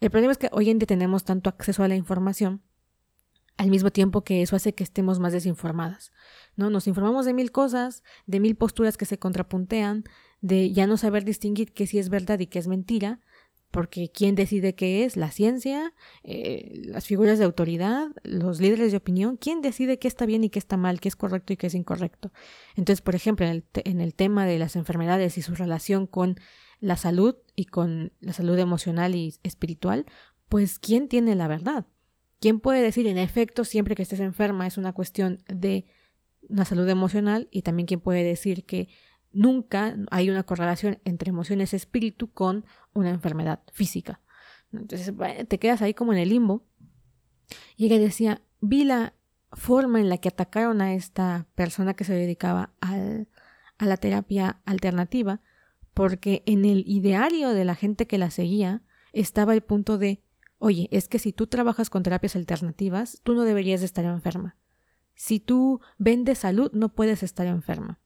El 0.00 0.10
problema 0.10 0.32
es 0.32 0.38
que 0.38 0.48
hoy 0.52 0.70
en 0.70 0.78
día 0.78 0.86
tenemos 0.86 1.24
tanto 1.24 1.50
acceso 1.50 1.82
a 1.82 1.88
la 1.88 1.96
información 1.96 2.62
al 3.56 3.68
mismo 3.68 3.90
tiempo 3.90 4.24
que 4.24 4.40
eso 4.40 4.56
hace 4.56 4.74
que 4.74 4.82
estemos 4.82 5.18
más 5.18 5.34
desinformadas. 5.34 6.12
¿no? 6.56 6.70
Nos 6.70 6.86
informamos 6.86 7.26
de 7.26 7.34
mil 7.34 7.52
cosas, 7.52 8.02
de 8.26 8.40
mil 8.40 8.56
posturas 8.56 8.96
que 8.96 9.04
se 9.04 9.18
contrapuntean, 9.18 10.04
de 10.40 10.72
ya 10.72 10.86
no 10.86 10.96
saber 10.96 11.24
distinguir 11.24 11.74
qué 11.74 11.86
sí 11.86 11.98
es 11.98 12.08
verdad 12.08 12.38
y 12.38 12.46
qué 12.46 12.58
es 12.58 12.68
mentira, 12.68 13.20
porque 13.70 14.10
¿quién 14.12 14.34
decide 14.34 14.74
qué 14.74 15.04
es? 15.04 15.16
La 15.16 15.30
ciencia, 15.30 15.94
eh, 16.24 16.82
las 16.84 17.06
figuras 17.06 17.38
de 17.38 17.44
autoridad, 17.44 18.08
los 18.24 18.60
líderes 18.60 18.90
de 18.90 18.98
opinión, 18.98 19.36
¿quién 19.36 19.62
decide 19.62 19.98
qué 19.98 20.08
está 20.08 20.26
bien 20.26 20.44
y 20.44 20.50
qué 20.50 20.58
está 20.58 20.76
mal, 20.76 21.00
qué 21.00 21.08
es 21.08 21.16
correcto 21.16 21.52
y 21.52 21.56
qué 21.56 21.68
es 21.68 21.74
incorrecto? 21.74 22.32
Entonces, 22.74 23.00
por 23.00 23.14
ejemplo, 23.14 23.46
en 23.46 23.52
el, 23.52 23.64
en 23.84 24.00
el 24.00 24.14
tema 24.14 24.46
de 24.46 24.58
las 24.58 24.76
enfermedades 24.76 25.38
y 25.38 25.42
su 25.42 25.54
relación 25.54 26.06
con 26.06 26.36
la 26.80 26.96
salud 26.96 27.36
y 27.54 27.66
con 27.66 28.12
la 28.20 28.32
salud 28.32 28.58
emocional 28.58 29.14
y 29.14 29.34
espiritual, 29.42 30.06
pues 30.48 30.78
¿quién 30.78 31.08
tiene 31.08 31.34
la 31.36 31.46
verdad? 31.46 31.86
¿Quién 32.40 32.58
puede 32.58 32.82
decir, 32.82 33.06
en 33.06 33.18
efecto, 33.18 33.64
siempre 33.64 33.94
que 33.94 34.02
estés 34.02 34.20
enferma 34.20 34.66
es 34.66 34.78
una 34.78 34.92
cuestión 34.92 35.42
de 35.46 35.86
una 36.48 36.64
salud 36.64 36.88
emocional? 36.88 37.48
Y 37.50 37.62
también 37.62 37.86
quién 37.86 38.00
puede 38.00 38.24
decir 38.24 38.64
que 38.64 38.88
nunca 39.32 39.96
hay 40.10 40.30
una 40.30 40.42
correlación 40.42 40.98
entre 41.04 41.30
emociones 41.30 41.74
espíritu 41.74 42.32
con 42.32 42.64
una 42.92 43.10
enfermedad 43.10 43.60
física. 43.72 44.20
Entonces 44.72 45.12
te 45.48 45.58
quedas 45.58 45.82
ahí 45.82 45.94
como 45.94 46.12
en 46.12 46.18
el 46.18 46.28
limbo. 46.28 46.64
Y 47.76 47.86
ella 47.86 47.98
decía, 47.98 48.42
vi 48.60 48.84
la 48.84 49.14
forma 49.52 50.00
en 50.00 50.08
la 50.08 50.18
que 50.18 50.28
atacaron 50.28 50.80
a 50.80 50.94
esta 50.94 51.46
persona 51.54 51.94
que 51.94 52.04
se 52.04 52.14
dedicaba 52.14 52.72
al, 52.80 53.28
a 53.78 53.86
la 53.86 53.96
terapia 53.96 54.60
alternativa, 54.64 55.40
porque 55.94 56.42
en 56.46 56.64
el 56.64 56.84
ideario 56.86 57.50
de 57.50 57.64
la 57.64 57.74
gente 57.74 58.06
que 58.06 58.18
la 58.18 58.30
seguía 58.30 58.82
estaba 59.12 59.54
el 59.54 59.62
punto 59.62 59.98
de, 59.98 60.22
oye, 60.58 60.88
es 60.92 61.08
que 61.08 61.18
si 61.18 61.32
tú 61.32 61.48
trabajas 61.48 61.90
con 61.90 62.04
terapias 62.04 62.36
alternativas, 62.36 63.20
tú 63.24 63.34
no 63.34 63.42
deberías 63.42 63.80
de 63.80 63.86
estar 63.86 64.04
enferma. 64.04 64.56
Si 65.14 65.40
tú 65.40 65.80
vendes 65.98 66.38
salud, 66.38 66.70
no 66.72 66.94
puedes 66.94 67.22
estar 67.22 67.46
enferma. 67.46 67.98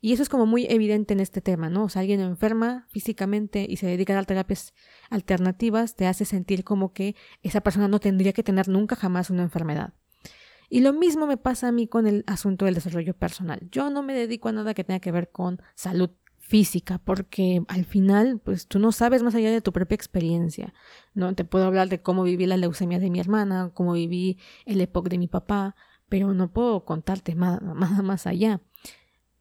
Y 0.00 0.12
eso 0.12 0.22
es 0.22 0.28
como 0.28 0.46
muy 0.46 0.66
evidente 0.68 1.14
en 1.14 1.20
este 1.20 1.40
tema, 1.40 1.68
¿no? 1.70 1.84
O 1.84 1.88
sea, 1.88 2.00
alguien 2.00 2.20
enferma 2.20 2.86
físicamente 2.90 3.66
y 3.68 3.76
se 3.76 3.86
dedica 3.86 4.12
a 4.12 4.16
dar 4.16 4.26
terapias 4.26 4.74
alternativas, 5.10 5.96
te 5.96 6.06
hace 6.06 6.24
sentir 6.24 6.64
como 6.64 6.92
que 6.92 7.16
esa 7.42 7.60
persona 7.60 7.88
no 7.88 8.00
tendría 8.00 8.32
que 8.32 8.42
tener 8.42 8.68
nunca 8.68 8.96
jamás 8.96 9.30
una 9.30 9.42
enfermedad. 9.42 9.94
Y 10.68 10.80
lo 10.80 10.92
mismo 10.92 11.26
me 11.26 11.36
pasa 11.36 11.68
a 11.68 11.72
mí 11.72 11.86
con 11.86 12.06
el 12.06 12.24
asunto 12.26 12.64
del 12.64 12.74
desarrollo 12.74 13.14
personal. 13.14 13.68
Yo 13.70 13.90
no 13.90 14.02
me 14.02 14.14
dedico 14.14 14.48
a 14.48 14.52
nada 14.52 14.72
que 14.74 14.84
tenga 14.84 15.00
que 15.00 15.12
ver 15.12 15.30
con 15.30 15.60
salud 15.74 16.10
física, 16.38 16.98
porque 16.98 17.62
al 17.68 17.84
final, 17.84 18.40
pues 18.42 18.66
tú 18.66 18.78
no 18.78 18.90
sabes 18.90 19.22
más 19.22 19.34
allá 19.34 19.50
de 19.50 19.60
tu 19.60 19.72
propia 19.72 19.94
experiencia, 19.94 20.74
¿no? 21.14 21.34
Te 21.34 21.44
puedo 21.44 21.66
hablar 21.66 21.88
de 21.88 22.02
cómo 22.02 22.24
viví 22.24 22.46
la 22.46 22.56
leucemia 22.56 22.98
de 22.98 23.10
mi 23.10 23.20
hermana, 23.20 23.70
cómo 23.74 23.92
viví 23.92 24.38
el 24.66 24.80
EPOC 24.80 25.08
de 25.08 25.18
mi 25.18 25.28
papá, 25.28 25.76
pero 26.08 26.34
no 26.34 26.50
puedo 26.50 26.84
contarte 26.84 27.34
nada 27.34 28.02
más 28.02 28.26
allá 28.26 28.60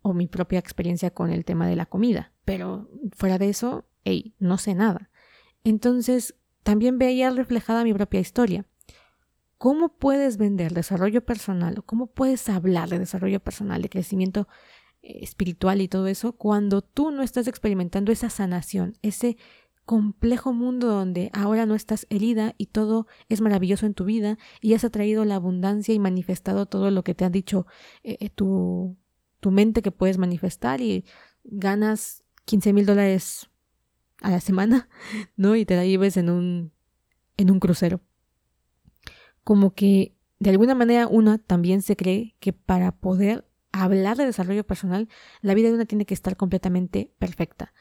o 0.02 0.14
mi 0.14 0.28
propia 0.28 0.60
experiencia 0.60 1.12
con 1.12 1.32
el 1.32 1.46
tema 1.46 1.68
de 1.68 1.76
la 1.76 1.86
comida. 1.86 2.34
Pero 2.46 2.90
fuera 3.16 3.38
de 3.38 3.50
eso, 3.50 3.86
hey, 4.04 4.36
no 4.40 4.58
sé 4.58 4.76
nada. 4.76 5.10
Entonces, 5.64 6.36
también 6.64 6.98
veía 6.98 7.30
reflejada 7.30 7.84
mi 7.84 7.94
propia 7.94 8.20
historia. 8.20 8.66
¿Cómo 9.58 9.90
puedes 9.90 10.38
vender 10.38 10.74
desarrollo 10.74 11.24
personal 11.24 11.78
o 11.78 11.84
cómo 11.84 12.08
puedes 12.08 12.50
hablar 12.50 12.90
de 12.90 13.00
desarrollo 13.00 13.40
personal, 13.40 13.82
de 13.82 13.90
crecimiento 13.90 14.48
espiritual 15.02 15.82
y 15.82 15.88
todo 15.88 16.08
eso, 16.08 16.34
cuando 16.34 16.82
tú 16.82 17.12
no 17.12 17.24
estás 17.24 17.48
experimentando 17.48 18.12
esa 18.12 18.30
sanación, 18.30 18.98
ese 19.02 19.38
complejo 19.86 20.54
mundo 20.54 20.88
donde 20.88 21.32
ahora 21.34 21.66
no 21.66 21.76
estás 21.76 22.06
herida 22.10 22.54
y 22.58 22.68
todo 22.68 23.08
es 23.30 23.42
maravilloso 23.42 23.86
en 23.86 23.94
tu 23.94 24.06
vida 24.06 24.38
y 24.62 24.74
has 24.74 24.84
atraído 24.84 25.26
la 25.26 25.36
abundancia 25.36 25.94
y 25.94 26.00
manifestado 26.00 26.68
todo 26.68 26.92
lo 26.92 27.04
que 27.04 27.16
te 27.16 27.26
ha 27.26 27.30
dicho 27.30 27.66
eh, 28.04 28.18
eh, 28.20 28.30
tu, 28.30 28.96
tu 29.42 29.52
mente 29.52 29.82
que 29.82 29.92
puedes 29.92 30.18
manifestar 30.18 30.80
y 30.80 31.04
ganas 31.44 32.24
15 32.46 32.72
mil 32.72 32.86
dólares 32.86 33.50
a 34.22 34.32
la 34.32 34.40
semana, 34.40 34.88
¿no? 35.36 35.58
Y 35.58 35.66
te 35.66 35.76
la 35.76 35.86
lleves 35.86 36.16
en 36.16 36.30
un, 36.30 36.72
en 37.36 37.52
un 37.52 37.60
crucero. 37.60 38.00
Como 39.44 39.74
que 39.74 40.16
de 40.40 40.52
alguna 40.52 40.76
manera 40.76 41.08
una 41.08 41.38
también 41.40 41.82
se 41.82 41.96
cree 41.96 42.36
que 42.40 42.54
para 42.54 42.94
poder 42.94 43.46
hablar 43.72 44.18
de 44.18 44.26
desarrollo 44.26 44.64
personal, 44.64 45.10
la 45.42 45.54
vida 45.54 45.70
de 45.70 45.76
una 45.76 45.86
tiene 45.86 46.06
que 46.06 46.14
estar 46.14 46.38
completamente 46.38 47.14
perfecta. 47.20 47.74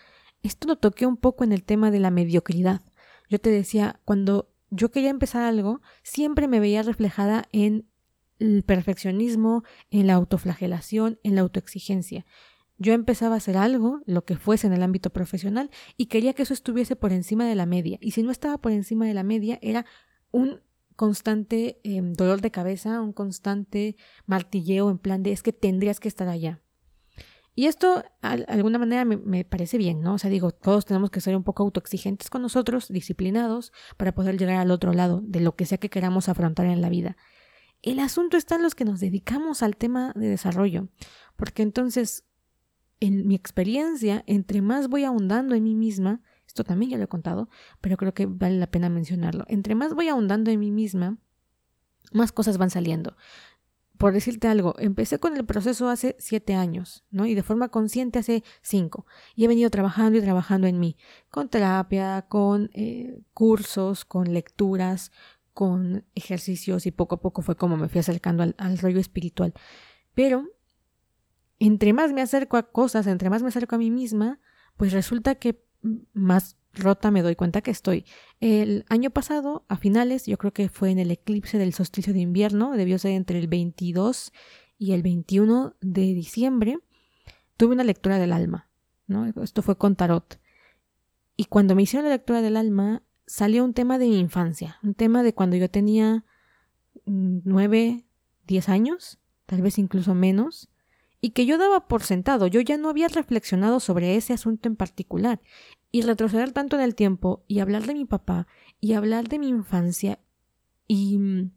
Esto 0.43 0.69
lo 0.69 0.77
toqué 0.77 1.07
un 1.07 1.17
poco 1.17 1.45
en 1.45 1.53
el 1.53 1.65
tema 1.65 1.91
de 1.91 2.01
la 2.01 2.11
mediocridad. 2.11 2.81
Yo 3.29 3.39
te 3.39 3.51
decía, 3.51 4.01
cuando 4.05 4.51
yo 4.71 4.91
quería 4.91 5.11
empezar 5.11 5.43
algo, 5.43 5.81
siempre 6.03 6.49
me 6.49 6.61
veía 6.61 6.83
reflejada 6.83 7.45
en 7.53 7.90
el 8.41 8.65
perfeccionismo, 8.65 9.63
en 9.91 10.07
la 10.07 10.15
autoflagelación, 10.15 11.21
en 11.23 11.37
la 11.37 11.43
autoexigencia. 11.43 12.27
Yo 12.79 12.95
empezaba 12.95 13.35
a 13.35 13.39
hacer 13.39 13.57
algo, 13.57 14.01
lo 14.07 14.25
que 14.25 14.37
fuese 14.37 14.67
en 14.67 14.73
el 14.73 14.83
ámbito 14.83 15.11
profesional, 15.11 15.71
y 15.97 16.07
quería 16.07 16.33
que 16.33 16.43
eso 16.43 16.55
estuviese 16.55 16.97
por 16.97 17.13
encima 17.13 17.47
de 17.47 17.55
la 17.55 17.67
media. 17.67 17.99
Y 18.01 18.13
si 18.13 18.23
no 18.23 18.31
estaba 18.31 18.59
por 18.59 18.73
encima 18.73 19.07
de 19.07 19.15
la 19.15 19.23
media, 19.23 19.59
era 19.61 19.85
un 20.31 20.61
constante 20.97 21.81
em, 21.85 22.15
dolor 22.15 22.41
de 22.41 22.51
cabeza, 22.51 23.01
un 23.01 23.13
constante 23.13 23.97
martilleo 24.27 24.91
en 24.91 24.99
plan 24.99 25.23
de 25.23 25.33
es 25.33 25.43
que 25.43 25.53
tendrías 25.53 26.01
que 26.01 26.09
estar 26.09 26.29
allá. 26.29 26.63
Y 27.55 27.67
esto, 27.67 28.03
de 28.23 28.45
alguna 28.49 28.79
manera, 28.79 29.05
me, 29.05 29.17
me, 29.19 29.45
parece 29.45 29.77
bien, 29.77 30.01
¿no? 30.01 30.15
O 30.15 30.19
sea, 30.19 30.31
digo, 30.31 30.51
todos 30.51 30.87
tenemos 30.87 31.11
que 31.11 31.21
ser 31.21 31.37
un 31.37 31.43
poco 31.43 31.63
autoexigentes 31.63 32.31
con 32.31 32.41
nosotros, 32.41 32.89
disciplinados, 32.89 33.73
para 33.99 34.15
poder 34.15 34.39
llegar 34.39 34.57
al 34.57 34.71
otro 34.71 34.93
lado 34.95 35.21
de 35.23 35.41
lo 35.41 35.57
que 35.57 35.67
sea 35.67 35.79
que 35.79 35.91
queramos 35.91 36.29
afrontar 36.29 36.67
en 36.67 36.81
la 36.81 36.89
vida. 36.89 37.17
El 37.83 37.99
asunto 37.99 38.37
está 38.37 38.57
en 38.57 38.63
los 38.63 38.75
que 38.75 38.85
nos 38.85 39.01
dedicamos 39.01 39.63
al 39.63 39.77
tema 39.77 40.13
de 40.15 40.29
desarrollo, 40.29 40.89
porque 41.37 41.63
entonces, 41.63 42.25
en 43.01 43.27
mi 43.27 43.35
experiencia, 43.35 44.23
entre 44.27 44.61
más 44.61 44.89
voy 44.89 45.05
ahondando 45.05 45.55
en 45.55 45.65
mí 45.65 45.75
misma, 45.75 46.21
esto 46.47 46.65
también 46.65 46.91
ya 46.91 46.99
lo 46.99 47.05
he 47.05 47.09
contado, 47.09 47.49
pero 47.81 47.97
creo 47.97 48.13
que 48.13 48.27
vale 48.27 48.59
la 48.59 48.71
pena 48.71 48.91
mencionarlo. 48.91 49.45
Entre 49.49 49.75
más 49.75 49.95
voy 49.95 50.09
ahondando 50.09 50.51
en 50.51 50.61
mí 50.61 50.71
misma, 50.71 51.19
más 52.13 52.33
cosas 52.33 52.59
van 52.59 52.71
saliendo. 52.71 53.17
Por 53.97 54.13
decirte 54.13 54.49
algo, 54.49 54.75
empecé 54.79 55.19
con 55.19 55.37
el 55.37 55.45
proceso 55.45 55.89
hace 55.89 56.17
siete 56.19 56.55
años, 56.55 57.05
¿no? 57.11 57.27
Y 57.27 57.35
de 57.35 57.43
forma 57.43 57.69
consciente 57.69 58.19
hace 58.19 58.43
cinco. 58.63 59.07
Y 59.37 59.45
he 59.45 59.49
venido 59.49 59.71
trabajando 59.71 60.19
y 60.19 60.23
trabajando 60.23 60.67
en 60.67 60.81
mí, 60.81 60.97
con 61.31 61.49
terapia, 61.49 62.27
con 62.29 62.71
eh, 62.73 63.21
cursos, 63.35 64.05
con 64.05 64.33
lecturas, 64.33 65.13
con 65.53 66.05
ejercicios 66.15 66.87
y 66.87 66.91
poco 66.91 67.17
a 67.17 67.21
poco 67.21 67.43
fue 67.43 67.57
como 67.57 67.77
me 67.77 67.89
fui 67.89 68.01
acercando 68.01 68.43
al, 68.43 68.55
al 68.59 68.79
rollo 68.79 69.01
espiritual. 69.01 69.55
Pero 70.15 70.47
entre 71.59 71.93
más 71.93 72.13
me 72.13 72.23
acerco 72.23 72.57
a 72.57 72.71
cosas, 72.71 73.07
entre 73.07 73.31
más 73.31 73.43
me 73.43 73.49
acerco 73.49 73.75
a 73.75 73.79
mí 73.79 73.91
misma, 73.91 74.41
pues 74.77 74.93
resulta 74.93 75.35
que 75.35 75.63
más 76.13 76.57
rota 76.73 77.11
me 77.11 77.23
doy 77.23 77.37
cuenta 77.37 77.61
que 77.61 77.71
estoy. 77.71 78.05
El 78.41 78.85
año 78.89 79.11
pasado, 79.11 79.65
a 79.69 79.77
finales, 79.77 80.27
yo 80.27 80.39
creo 80.39 80.53
que 80.53 80.69
fue 80.69 80.91
en 80.91 80.99
el 80.99 81.11
eclipse 81.11 81.59
del 81.59 81.75
solsticio 81.75 82.13
de 82.13 82.21
invierno, 82.21 82.73
debió 82.73 82.99
ser 82.99 83.13
entre 83.13 83.39
el 83.39 83.49
22 83.49 84.33
y 84.79 84.93
el 84.93 85.03
21 85.03 85.77
de 85.81 86.15
diciembre, 86.15 86.79
tuve 87.57 87.75
una 87.75 87.85
lectura 87.85 88.19
del 88.19 88.33
alma, 88.33 88.69
¿no? 89.07 89.27
Esto 89.43 89.63
fue 89.63 89.77
con 89.77 89.97
tarot. 89.97 90.41
Y 91.37 91.45
cuando 91.47 91.75
me 91.75 91.83
hicieron 91.83 92.09
la 92.09 92.15
lectura 92.15 92.41
del 92.43 92.57
alma, 92.57 93.03
salió 93.31 93.65
un 93.65 93.75
tema 93.75 93.97
de 93.97 94.07
mi 94.07 94.19
infancia, 94.19 94.81
un 94.83 94.95
tema 94.95 95.23
de 95.23 95.33
cuando 95.33 95.55
yo 95.55 95.71
tenía 95.71 96.25
9, 97.07 98.05
10 98.49 98.69
años, 98.69 99.21
tal 99.47 99.63
vez 99.63 99.79
incluso 99.79 100.17
menos, 100.17 100.69
y 101.21 101.31
que 101.31 101.47
yo 101.47 101.57
daba 101.57 101.87
por 101.87 102.03
sentado, 102.03 102.49
yo 102.49 102.61
ya 102.61 102.77
no 102.77 102.89
había 102.89 103.07
reflexionado 103.07 103.79
sobre 103.79 104.17
ese 104.17 104.33
asunto 104.33 104.69
en 104.69 104.75
particular, 104.75 105.41
y 105.93 106.03
retroceder 106.03 106.51
tanto 106.51 106.75
en 106.77 106.83
el 106.83 106.97
tiempo 106.97 107.45
y 107.47 107.61
hablar 107.61 107.87
de 107.87 107.95
mi 107.95 108.05
papá 108.05 108.49
y 108.81 108.95
hablar 108.95 109.29
de 109.29 109.39
mi 109.39 109.47
infancia 109.49 110.19
y 110.89 111.19
mm, 111.19 111.53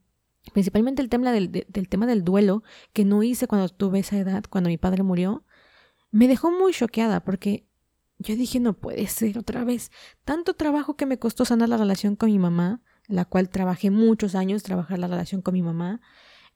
principalmente 0.54 1.02
el 1.02 1.10
tema 1.10 1.32
del, 1.32 1.52
del 1.52 1.90
tema 1.90 2.06
del 2.06 2.24
duelo 2.24 2.62
que 2.94 3.04
no 3.04 3.24
hice 3.24 3.48
cuando 3.48 3.68
tuve 3.70 4.00
esa 4.00 4.20
edad, 4.20 4.44
cuando 4.48 4.70
mi 4.70 4.78
padre 4.78 5.02
murió, 5.02 5.44
me 6.12 6.28
dejó 6.28 6.52
muy 6.52 6.72
choqueada 6.72 7.24
porque 7.24 7.66
yo 8.24 8.36
dije 8.36 8.60
no 8.60 8.74
puede 8.74 9.08
ser 9.08 9.38
otra 9.38 9.64
vez 9.64 9.92
tanto 10.24 10.54
trabajo 10.56 10.96
que 10.96 11.06
me 11.06 11.20
costó 11.20 11.46
sanar 11.46 11.70
la 11.70 11.78
relación 11.78 12.16
con 12.16 12.32
mi 12.32 12.40
mamá, 12.40 12.82
la 13.08 13.26
cual 13.26 13.50
trabajé 13.50 13.92
muchos 13.92 14.36
años 14.36 14.64
trabajar 14.64 15.00
la 15.00 15.08
relación 15.08 15.42
con 15.42 15.54
mi 15.54 15.62
mamá, 15.62 16.02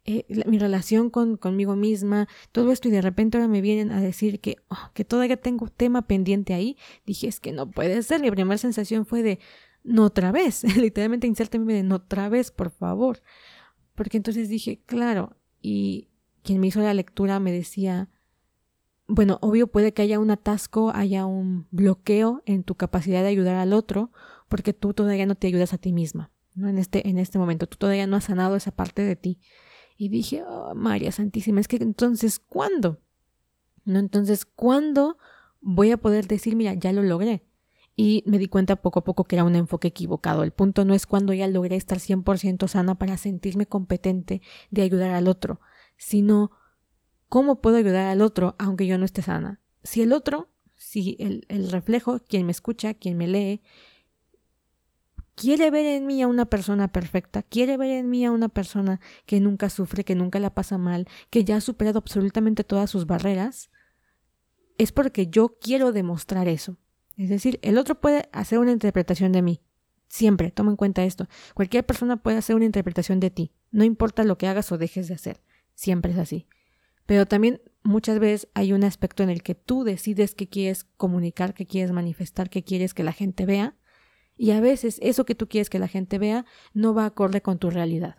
eh, 0.05 0.25
mi 0.45 0.57
relación 0.57 1.09
con, 1.09 1.36
conmigo 1.36 1.75
misma, 1.75 2.27
todo 2.53 2.71
esto 2.71 2.88
y 2.88 2.91
de 2.91 3.01
repente 3.01 3.38
ahora 3.38 3.50
me 3.50 3.62
vienen 3.62 3.91
a 3.91 4.00
decir 4.00 4.39
que, 4.39 4.55
oh, 4.69 4.91
que 4.93 5.03
todavía 5.03 5.38
tengo 5.38 5.67
tema 5.67 6.07
pendiente 6.07 6.53
ahí, 6.53 6.77
dije 7.05 7.27
es 7.27 7.39
que 7.39 7.51
no 7.51 7.69
puede 7.69 8.01
ser, 8.03 8.21
mi 8.21 8.31
primera 8.31 8.57
sensación 8.57 9.05
fue 9.05 9.21
de 9.21 9.39
no 9.83 10.05
otra 10.05 10.31
vez, 10.31 10.63
literalmente 10.77 11.27
insérteme 11.27 11.74
de 11.74 11.83
no 11.83 11.95
otra 11.95 12.29
vez, 12.29 12.51
por 12.51 12.71
favor, 12.71 13.21
porque 13.95 14.17
entonces 14.17 14.47
dije, 14.47 14.81
claro, 14.86 15.36
y 15.62 16.07
quien 16.43 16.62
me 16.62 16.67
hizo 16.67 16.79
la 16.79 16.93
lectura 16.93 17.41
me 17.41 17.51
decía, 17.51 18.09
bueno, 19.07 19.39
obvio 19.41 19.67
puede 19.67 19.93
que 19.93 20.01
haya 20.01 20.19
un 20.19 20.31
atasco, 20.31 20.91
haya 20.93 21.25
un 21.25 21.67
bloqueo 21.71 22.43
en 22.45 22.63
tu 22.63 22.75
capacidad 22.75 23.21
de 23.21 23.29
ayudar 23.29 23.55
al 23.55 23.73
otro, 23.73 24.11
porque 24.49 24.73
tú 24.73 24.93
todavía 24.93 25.25
no 25.25 25.35
te 25.35 25.47
ayudas 25.47 25.73
a 25.73 25.77
ti 25.77 25.93
misma, 25.93 26.31
¿no? 26.55 26.67
En 26.67 26.77
este, 26.77 27.07
en 27.07 27.17
este 27.17 27.39
momento, 27.39 27.67
tú 27.67 27.77
todavía 27.77 28.05
no 28.05 28.17
has 28.17 28.25
sanado 28.25 28.55
esa 28.55 28.71
parte 28.71 29.01
de 29.01 29.15
ti. 29.15 29.39
Y 29.95 30.09
dije, 30.09 30.43
oh, 30.43 30.75
María 30.75 31.11
Santísima, 31.11 31.61
es 31.61 31.67
que 31.67 31.77
entonces, 31.77 32.39
¿cuándo? 32.39 32.99
¿No? 33.85 33.99
Entonces, 33.99 34.45
¿cuándo 34.45 35.17
voy 35.61 35.91
a 35.91 35.97
poder 35.97 36.27
decir, 36.27 36.55
mira, 36.55 36.73
ya 36.73 36.91
lo 36.91 37.01
logré? 37.01 37.45
Y 37.95 38.23
me 38.27 38.37
di 38.37 38.47
cuenta 38.47 38.75
poco 38.75 38.99
a 38.99 39.03
poco 39.03 39.23
que 39.23 39.37
era 39.37 39.43
un 39.43 39.55
enfoque 39.55 39.87
equivocado. 39.87 40.43
El 40.43 40.51
punto 40.51 40.85
no 40.85 40.93
es 40.93 41.07
cuando 41.07 41.33
ya 41.33 41.47
logré 41.47 41.77
estar 41.77 41.97
100% 41.97 42.67
sana 42.67 42.95
para 42.95 43.17
sentirme 43.17 43.65
competente 43.65 44.41
de 44.69 44.81
ayudar 44.83 45.11
al 45.11 45.27
otro, 45.27 45.61
sino 45.97 46.51
cómo 47.29 47.62
puedo 47.62 47.77
ayudar 47.77 48.07
al 48.07 48.22
otro 48.22 48.55
aunque 48.57 48.88
yo 48.88 48.98
no 48.98 49.05
esté 49.05 49.22
sana. 49.22 49.60
Si 49.84 50.01
el 50.01 50.13
otro, 50.13 50.50
si 50.75 51.17
el, 51.19 51.72
reflejo, 51.72 52.19
quien 52.19 52.46
me 52.46 52.51
escucha, 52.51 52.93
quien 52.93 53.17
me 53.17 53.27
lee, 53.27 53.62
quiere 55.36 55.72
ver 55.72 55.86
en 55.86 56.05
mí 56.05 56.22
a 56.22 56.27
una 56.27 56.46
persona 56.46 56.88
perfecta, 56.88 57.43
quiere 57.43 57.77
ver 57.77 57.91
en 57.91 58.10
mí 58.10 58.25
a 58.25 58.31
una 58.31 58.50
persona 58.50 59.00
que 59.25 59.39
nunca 59.39 59.69
sufre, 59.69 60.03
que 60.03 60.15
nunca 60.15 60.39
la 60.39 60.53
pasa 60.53 60.77
mal, 60.77 61.07
que 61.29 61.43
ya 61.43 61.57
ha 61.57 61.62
superado 61.62 62.00
absolutamente 62.00 62.63
todas 62.63 62.89
sus 62.89 63.05
barreras, 63.05 63.69
es 64.77 64.91
porque 64.91 65.27
yo 65.27 65.57
quiero 65.60 65.91
demostrar 65.91 66.48
eso. 66.48 66.77
Es 67.15 67.29
decir, 67.29 67.60
el 67.63 67.77
otro 67.77 68.00
puede 68.00 68.29
hacer 68.31 68.60
una 68.60 68.72
interpretación 68.72 69.31
de 69.31 69.41
mí. 69.41 69.62
Siempre, 70.07 70.51
toma 70.51 70.72
en 70.72 70.77
cuenta 70.77 71.03
esto. 71.03 71.27
Cualquier 71.53 71.86
persona 71.86 72.17
puede 72.17 72.38
hacer 72.38 72.55
una 72.55 72.65
interpretación 72.65 73.19
de 73.19 73.31
ti. 73.31 73.51
No 73.72 73.84
importa 73.84 74.24
lo 74.24 74.38
que 74.38 74.48
hagas 74.48 74.72
o 74.72 74.77
dejes 74.77 75.07
de 75.07 75.15
hacer. 75.15 75.41
Siempre 75.74 76.12
es 76.13 76.17
así. 76.17 76.48
Pero 77.07 77.25
también 77.25 77.59
muchas 77.81 78.19
veces 78.19 78.47
hay 78.53 78.73
un 78.73 78.83
aspecto 78.83 79.23
en 79.23 79.31
el 79.31 79.41
que 79.41 79.55
tú 79.55 79.83
decides 79.83 80.35
qué 80.35 80.47
quieres 80.47 80.83
comunicar, 80.83 81.55
qué 81.55 81.65
quieres 81.65 81.91
manifestar, 81.91 82.51
qué 82.51 82.63
quieres 82.63 82.93
que 82.93 83.03
la 83.03 83.13
gente 83.13 83.47
vea 83.47 83.75
y 84.37 84.51
a 84.51 84.61
veces 84.61 84.99
eso 85.01 85.25
que 85.25 85.35
tú 85.35 85.47
quieres 85.49 85.69
que 85.69 85.79
la 85.79 85.87
gente 85.87 86.19
vea 86.19 86.45
no 86.73 86.93
va 86.93 87.05
acorde 87.05 87.41
con 87.41 87.57
tu 87.57 87.71
realidad. 87.71 88.17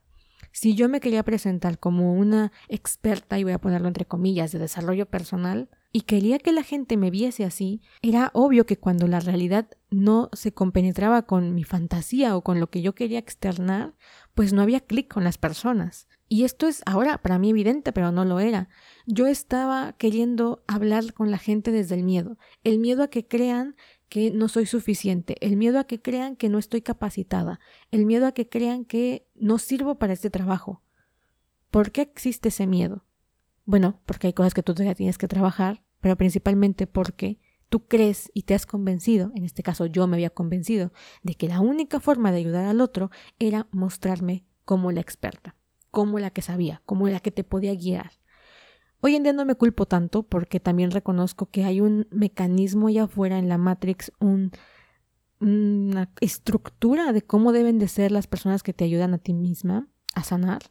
Si 0.50 0.74
yo 0.74 0.88
me 0.88 1.00
quería 1.00 1.22
presentar 1.22 1.78
como 1.78 2.14
una 2.14 2.52
experta, 2.68 3.38
y 3.38 3.44
voy 3.44 3.52
a 3.52 3.60
ponerlo 3.60 3.86
entre 3.86 4.06
comillas, 4.06 4.50
de 4.50 4.58
desarrollo 4.58 5.06
personal, 5.06 5.68
y 5.92 6.02
quería 6.02 6.38
que 6.38 6.52
la 6.52 6.62
gente 6.62 6.96
me 6.96 7.10
viese 7.10 7.44
así, 7.44 7.82
era 8.02 8.30
obvio 8.34 8.66
que 8.66 8.78
cuando 8.78 9.06
la 9.06 9.20
realidad 9.20 9.68
no 9.90 10.30
se 10.32 10.52
compenetraba 10.52 11.22
con 11.22 11.54
mi 11.54 11.64
fantasía 11.64 12.36
o 12.36 12.42
con 12.42 12.60
lo 12.60 12.70
que 12.70 12.82
yo 12.82 12.94
quería 12.94 13.18
externar, 13.18 13.94
pues 14.34 14.52
no 14.52 14.62
había 14.62 14.80
clic 14.80 15.12
con 15.12 15.24
las 15.24 15.38
personas. 15.38 16.08
Y 16.28 16.44
esto 16.44 16.66
es 16.66 16.82
ahora 16.84 17.18
para 17.18 17.38
mí 17.38 17.50
evidente, 17.50 17.92
pero 17.92 18.12
no 18.12 18.24
lo 18.24 18.38
era. 18.38 18.68
Yo 19.06 19.26
estaba 19.26 19.94
queriendo 19.94 20.62
hablar 20.66 21.14
con 21.14 21.30
la 21.30 21.38
gente 21.38 21.70
desde 21.70 21.94
el 21.94 22.04
miedo, 22.04 22.36
el 22.64 22.78
miedo 22.78 23.02
a 23.02 23.08
que 23.08 23.26
crean 23.26 23.76
que 24.08 24.30
no 24.30 24.48
soy 24.48 24.66
suficiente, 24.66 25.36
el 25.40 25.56
miedo 25.56 25.78
a 25.78 25.84
que 25.84 26.00
crean 26.00 26.36
que 26.36 26.48
no 26.48 26.58
estoy 26.58 26.82
capacitada, 26.82 27.60
el 27.90 28.06
miedo 28.06 28.26
a 28.26 28.32
que 28.32 28.48
crean 28.48 28.84
que 28.84 29.26
no 29.34 29.58
sirvo 29.58 29.98
para 29.98 30.12
este 30.12 30.30
trabajo. 30.30 30.82
¿Por 31.70 31.92
qué 31.92 32.02
existe 32.02 32.48
ese 32.48 32.66
miedo? 32.66 33.04
Bueno, 33.64 34.00
porque 34.06 34.28
hay 34.28 34.32
cosas 34.32 34.54
que 34.54 34.62
tú 34.62 34.72
todavía 34.72 34.94
tienes 34.94 35.18
que 35.18 35.28
trabajar, 35.28 35.82
pero 36.00 36.16
principalmente 36.16 36.86
porque 36.86 37.38
tú 37.68 37.86
crees 37.86 38.30
y 38.32 38.42
te 38.42 38.54
has 38.54 38.64
convencido, 38.64 39.30
en 39.34 39.44
este 39.44 39.62
caso 39.62 39.84
yo 39.86 40.06
me 40.06 40.16
había 40.16 40.30
convencido, 40.30 40.92
de 41.22 41.34
que 41.34 41.48
la 41.48 41.60
única 41.60 42.00
forma 42.00 42.32
de 42.32 42.38
ayudar 42.38 42.64
al 42.64 42.80
otro 42.80 43.10
era 43.38 43.68
mostrarme 43.70 44.46
como 44.64 44.90
la 44.90 45.00
experta, 45.00 45.54
como 45.98 46.20
la 46.20 46.30
que 46.30 46.42
sabía, 46.42 46.80
como 46.86 47.08
la 47.08 47.18
que 47.18 47.32
te 47.32 47.42
podía 47.42 47.74
guiar. 47.74 48.12
Hoy 49.00 49.16
en 49.16 49.24
día 49.24 49.32
no 49.32 49.44
me 49.44 49.56
culpo 49.56 49.86
tanto 49.86 50.22
porque 50.22 50.60
también 50.60 50.92
reconozco 50.92 51.46
que 51.46 51.64
hay 51.64 51.80
un 51.80 52.06
mecanismo 52.12 52.86
allá 52.86 53.02
afuera 53.02 53.36
en 53.36 53.48
la 53.48 53.58
Matrix, 53.58 54.12
un, 54.20 54.52
una 55.40 56.08
estructura 56.20 57.12
de 57.12 57.22
cómo 57.22 57.50
deben 57.50 57.80
de 57.80 57.88
ser 57.88 58.12
las 58.12 58.28
personas 58.28 58.62
que 58.62 58.72
te 58.72 58.84
ayudan 58.84 59.12
a 59.12 59.18
ti 59.18 59.34
misma 59.34 59.88
a 60.14 60.22
sanar, 60.22 60.70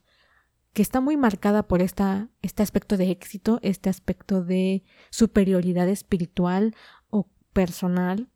que 0.72 0.82
está 0.82 1.02
muy 1.02 1.18
marcada 1.18 1.68
por 1.68 1.82
esta, 1.82 2.30
este 2.42 2.64
aspecto 2.64 2.96
de 2.96 3.12
éxito, 3.12 3.60
este 3.64 3.90
aspecto 3.90 4.46
de 4.46 4.86
superioridad 5.10 5.90
espiritual 5.90 6.74
o 7.10 7.28
personal, 7.52 8.30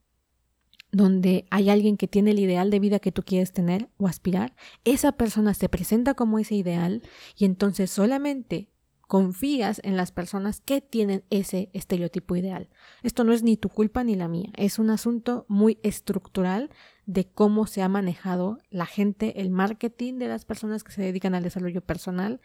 donde 0.92 1.46
hay 1.50 1.70
alguien 1.70 1.98
que 1.98 2.08
tiene 2.08 2.32
el 2.32 2.40
ideal 2.40 2.70
de 2.70 2.80
vida 2.80 3.00
que 3.00 3.12
tú 3.12 3.24
quieres 3.24 3.54
tener 3.54 3.90
o 3.98 4.08
aspirar, 4.08 4.56
esa 4.84 5.14
persona 5.14 5.54
se 5.54 5.70
presenta 5.70 6.14
como 6.14 6.40
ese 6.40 6.56
ideal 6.56 7.02
y 7.38 7.46
entonces 7.46 7.90
solamente 7.90 8.70
confías 9.08 9.82
en 9.84 9.98
las 9.98 10.14
personas 10.14 10.62
que 10.62 10.80
tienen 10.80 11.26
ese 11.30 11.70
estereotipo 11.74 12.38
ideal. 12.38 12.70
Esto 13.04 13.26
no 13.26 13.34
es 13.34 13.44
ni 13.44 13.58
tu 13.58 13.68
culpa 13.68 14.06
ni 14.06 14.16
la 14.16 14.30
mía, 14.30 14.52
es 14.56 14.80
un 14.80 14.90
asunto 14.90 15.46
muy 15.50 15.80
estructural 15.84 16.70
de 17.06 17.28
cómo 17.28 17.68
se 17.68 17.82
ha 17.82 17.90
manejado 17.90 18.60
la 18.70 18.86
gente, 18.86 19.42
el 19.42 19.50
marketing 19.50 20.14
de 20.14 20.30
las 20.30 20.46
personas 20.46 20.86
que 20.86 20.94
se 20.94 21.02
dedican 21.02 21.36
al 21.36 21.44
desarrollo 21.44 21.82
personal 21.82 22.40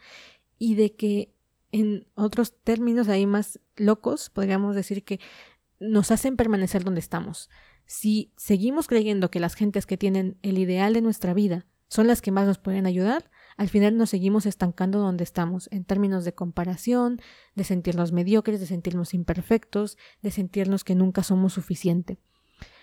y 0.59 0.75
de 0.75 0.93
que 0.93 1.33
en 1.71 2.05
otros 2.15 2.53
términos 2.63 3.07
ahí 3.07 3.25
más 3.25 3.59
locos 3.77 4.29
podríamos 4.29 4.75
decir 4.75 5.03
que 5.03 5.19
nos 5.79 6.11
hacen 6.11 6.35
permanecer 6.35 6.83
donde 6.83 6.99
estamos. 6.99 7.49
Si 7.87 8.33
seguimos 8.35 8.87
creyendo 8.87 9.31
que 9.31 9.39
las 9.39 9.55
gentes 9.55 9.85
que 9.85 9.97
tienen 9.97 10.37
el 10.41 10.57
ideal 10.57 10.93
de 10.93 11.01
nuestra 11.01 11.33
vida 11.33 11.65
son 11.87 12.05
las 12.05 12.21
que 12.21 12.31
más 12.31 12.45
nos 12.45 12.57
pueden 12.57 12.85
ayudar, 12.85 13.31
al 13.55 13.69
final 13.69 13.95
nos 13.97 14.09
seguimos 14.09 14.45
estancando 14.45 14.99
donde 14.99 15.23
estamos, 15.23 15.69
en 15.71 15.85
términos 15.85 16.25
de 16.25 16.35
comparación, 16.35 17.21
de 17.55 17.63
sentirnos 17.63 18.11
mediocres, 18.11 18.59
de 18.59 18.65
sentirnos 18.65 19.13
imperfectos, 19.13 19.97
de 20.21 20.31
sentirnos 20.31 20.83
que 20.83 20.95
nunca 20.95 21.23
somos 21.23 21.53
suficiente. 21.53 22.19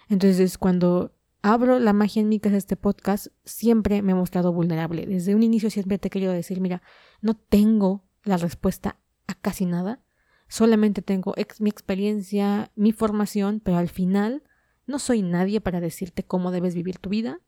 Entonces, 0.09 0.57
cuando 0.57 1.15
abro 1.43 1.79
la 1.79 1.93
magia 1.93 2.23
en 2.23 2.31
mí, 2.31 2.41
que 2.41 2.49
es 2.49 2.55
este 2.55 2.77
podcast, 2.77 3.27
siempre 3.45 4.01
me 4.01 4.13
he 4.13 4.15
mostrado 4.15 4.55
vulnerable. 4.55 5.05
Desde 5.05 5.35
un 5.35 5.43
inicio 5.43 5.69
siempre 5.69 5.99
te 5.99 6.09
he 6.09 6.11
querido 6.11 6.33
decir, 6.33 6.63
mira, 6.63 6.83
no 7.21 7.35
tengo 7.35 8.09
la 8.23 8.39
respuesta 8.39 8.99
a 9.27 9.35
casi 9.35 9.67
nada, 9.67 10.03
solamente 10.49 11.03
tengo 11.03 11.35
mi 11.61 11.69
experiencia, 11.69 12.73
mi 12.75 12.93
formación, 12.93 13.61
pero 13.61 13.77
al 13.77 13.91
final 13.91 14.43
no 14.87 14.99
soy 14.99 15.23
nadie 15.23 15.61
para 15.61 15.81
decirte 15.81 16.25
cómo 16.25 16.51
debes 16.51 16.75
vivir 16.75 16.99
tu 16.99 17.11
vida, 17.11 17.41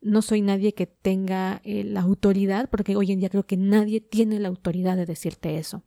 no 0.00 0.22
soy 0.22 0.42
nadie 0.42 0.74
que 0.74 0.86
tenga 0.86 1.60
eh, 1.64 1.84
la 1.84 2.00
autoridad, 2.00 2.68
porque 2.70 2.96
hoy 2.96 3.12
en 3.12 3.20
día 3.20 3.30
creo 3.30 3.46
que 3.46 3.56
nadie 3.56 4.00
tiene 4.00 4.38
la 4.38 4.48
autoridad 4.48 4.96
de 4.96 5.06
decirte 5.06 5.58
eso. 5.58 5.82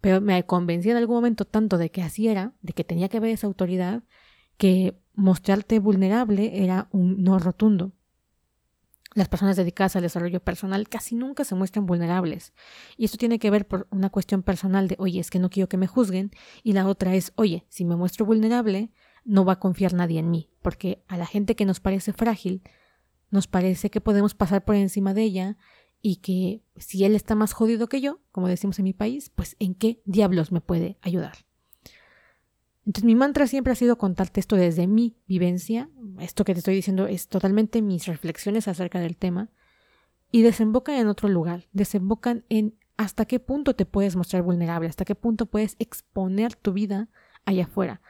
Pero 0.00 0.20
me 0.20 0.44
convencí 0.44 0.90
en 0.90 0.96
algún 0.96 1.16
momento 1.16 1.44
tanto 1.44 1.78
de 1.78 1.90
que 1.90 2.02
así 2.02 2.28
era, 2.28 2.54
de 2.62 2.72
que 2.72 2.84
tenía 2.84 3.08
que 3.08 3.18
haber 3.18 3.30
esa 3.30 3.46
autoridad, 3.46 4.02
que 4.56 4.96
mostrarte 5.14 5.78
vulnerable 5.78 6.62
era 6.64 6.88
un 6.92 7.22
no 7.22 7.38
rotundo. 7.38 7.92
Las 9.14 9.28
personas 9.28 9.56
dedicadas 9.56 9.94
al 9.94 10.02
desarrollo 10.02 10.40
personal 10.40 10.88
casi 10.88 11.14
nunca 11.14 11.44
se 11.44 11.54
muestran 11.54 11.84
vulnerables. 11.84 12.54
Y 12.96 13.04
esto 13.04 13.18
tiene 13.18 13.38
que 13.38 13.50
ver 13.50 13.66
por 13.66 13.86
una 13.90 14.08
cuestión 14.08 14.42
personal 14.42 14.88
de, 14.88 14.96
oye, 14.98 15.20
es 15.20 15.30
que 15.30 15.38
no 15.38 15.50
quiero 15.50 15.68
que 15.68 15.76
me 15.76 15.86
juzguen. 15.86 16.30
Y 16.62 16.72
la 16.72 16.86
otra 16.86 17.14
es, 17.14 17.32
oye, 17.36 17.66
si 17.68 17.84
me 17.84 17.94
muestro 17.94 18.24
vulnerable, 18.24 18.90
no 19.24 19.44
va 19.44 19.54
a 19.54 19.60
confiar 19.60 19.94
nadie 19.94 20.18
en 20.18 20.30
mí. 20.30 20.50
Porque 20.62 21.04
a 21.08 21.16
la 21.16 21.26
gente 21.26 21.56
que 21.56 21.64
nos 21.64 21.80
parece 21.80 22.12
frágil, 22.12 22.62
nos 23.30 23.46
parece 23.46 23.90
que 23.90 24.00
podemos 24.00 24.34
pasar 24.34 24.64
por 24.64 24.74
encima 24.74 25.14
de 25.14 25.22
ella 25.22 25.56
y 26.00 26.16
que 26.16 26.62
si 26.76 27.04
él 27.04 27.14
está 27.14 27.34
más 27.34 27.52
jodido 27.52 27.88
que 27.88 28.00
yo, 28.00 28.20
como 28.32 28.48
decimos 28.48 28.78
en 28.78 28.84
mi 28.84 28.92
país, 28.92 29.30
pues 29.30 29.56
en 29.58 29.74
qué 29.74 30.02
diablos 30.04 30.52
me 30.52 30.60
puede 30.60 30.98
ayudar. 31.00 31.46
Entonces 32.84 33.04
mi 33.04 33.14
mantra 33.14 33.46
siempre 33.46 33.72
ha 33.72 33.76
sido 33.76 33.96
contarte 33.96 34.40
esto 34.40 34.56
desde 34.56 34.88
mi 34.88 35.16
vivencia, 35.28 35.88
esto 36.18 36.44
que 36.44 36.52
te 36.52 36.58
estoy 36.58 36.74
diciendo 36.74 37.06
es 37.06 37.28
totalmente 37.28 37.80
mis 37.80 38.06
reflexiones 38.06 38.66
acerca 38.66 38.98
del 38.98 39.16
tema, 39.16 39.50
y 40.32 40.42
desembocan 40.42 40.96
en 40.96 41.06
otro 41.06 41.28
lugar, 41.28 41.68
desembocan 41.72 42.44
en 42.48 42.74
hasta 42.96 43.26
qué 43.26 43.38
punto 43.38 43.76
te 43.76 43.86
puedes 43.86 44.16
mostrar 44.16 44.42
vulnerable, 44.42 44.88
hasta 44.88 45.04
qué 45.04 45.14
punto 45.14 45.46
puedes 45.46 45.76
exponer 45.78 46.56
tu 46.56 46.72
vida 46.72 47.08
allá 47.44 47.64
afuera. 47.64 48.00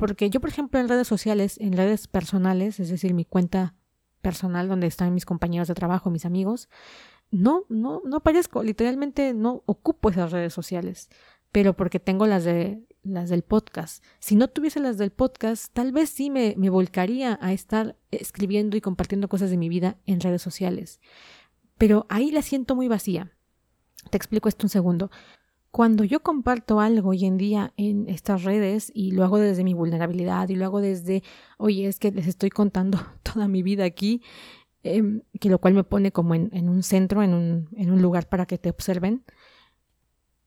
Porque 0.00 0.30
yo, 0.30 0.40
por 0.40 0.48
ejemplo, 0.48 0.80
en 0.80 0.88
redes 0.88 1.06
sociales, 1.06 1.58
en 1.60 1.74
redes 1.74 2.08
personales, 2.08 2.80
es 2.80 2.88
decir, 2.88 3.12
mi 3.12 3.26
cuenta 3.26 3.74
personal 4.22 4.66
donde 4.66 4.86
están 4.86 5.12
mis 5.12 5.26
compañeros 5.26 5.68
de 5.68 5.74
trabajo, 5.74 6.08
mis 6.08 6.24
amigos, 6.24 6.70
no, 7.30 7.64
no, 7.68 8.00
no 8.06 8.16
aparezco, 8.16 8.62
literalmente 8.62 9.34
no 9.34 9.62
ocupo 9.66 10.08
esas 10.08 10.32
redes 10.32 10.54
sociales, 10.54 11.10
pero 11.52 11.76
porque 11.76 12.00
tengo 12.00 12.26
las 12.26 12.44
de 12.44 12.82
las 13.02 13.28
del 13.28 13.42
podcast. 13.42 14.02
Si 14.20 14.36
no 14.36 14.48
tuviese 14.48 14.80
las 14.80 14.96
del 14.96 15.10
podcast, 15.10 15.70
tal 15.74 15.92
vez 15.92 16.08
sí 16.08 16.30
me, 16.30 16.54
me 16.56 16.70
volcaría 16.70 17.38
a 17.42 17.52
estar 17.52 17.98
escribiendo 18.10 18.78
y 18.78 18.80
compartiendo 18.80 19.28
cosas 19.28 19.50
de 19.50 19.58
mi 19.58 19.68
vida 19.68 19.98
en 20.06 20.20
redes 20.20 20.40
sociales. 20.40 20.98
Pero 21.76 22.06
ahí 22.08 22.30
la 22.30 22.40
siento 22.40 22.74
muy 22.74 22.88
vacía. 22.88 23.36
Te 24.10 24.16
explico 24.16 24.48
esto 24.48 24.64
un 24.64 24.70
segundo. 24.70 25.10
Cuando 25.70 26.02
yo 26.02 26.20
comparto 26.20 26.80
algo 26.80 27.10
hoy 27.10 27.24
en 27.24 27.36
día 27.36 27.72
en 27.76 28.08
estas 28.08 28.42
redes 28.42 28.90
y 28.92 29.12
lo 29.12 29.22
hago 29.22 29.38
desde 29.38 29.62
mi 29.62 29.72
vulnerabilidad 29.72 30.48
y 30.48 30.56
lo 30.56 30.64
hago 30.64 30.80
desde, 30.80 31.22
oye, 31.58 31.86
es 31.86 32.00
que 32.00 32.10
les 32.10 32.26
estoy 32.26 32.50
contando 32.50 32.98
toda 33.22 33.46
mi 33.46 33.62
vida 33.62 33.84
aquí, 33.84 34.22
em, 34.82 35.22
que 35.38 35.48
lo 35.48 35.60
cual 35.60 35.74
me 35.74 35.84
pone 35.84 36.10
como 36.10 36.34
en, 36.34 36.68
un 36.68 36.82
centro, 36.82 37.22
en 37.22 37.34
un, 37.34 37.68
en 37.76 37.92
un 37.92 38.02
lugar 38.02 38.28
para 38.28 38.46
que 38.46 38.58
te 38.58 38.70
observen, 38.70 39.24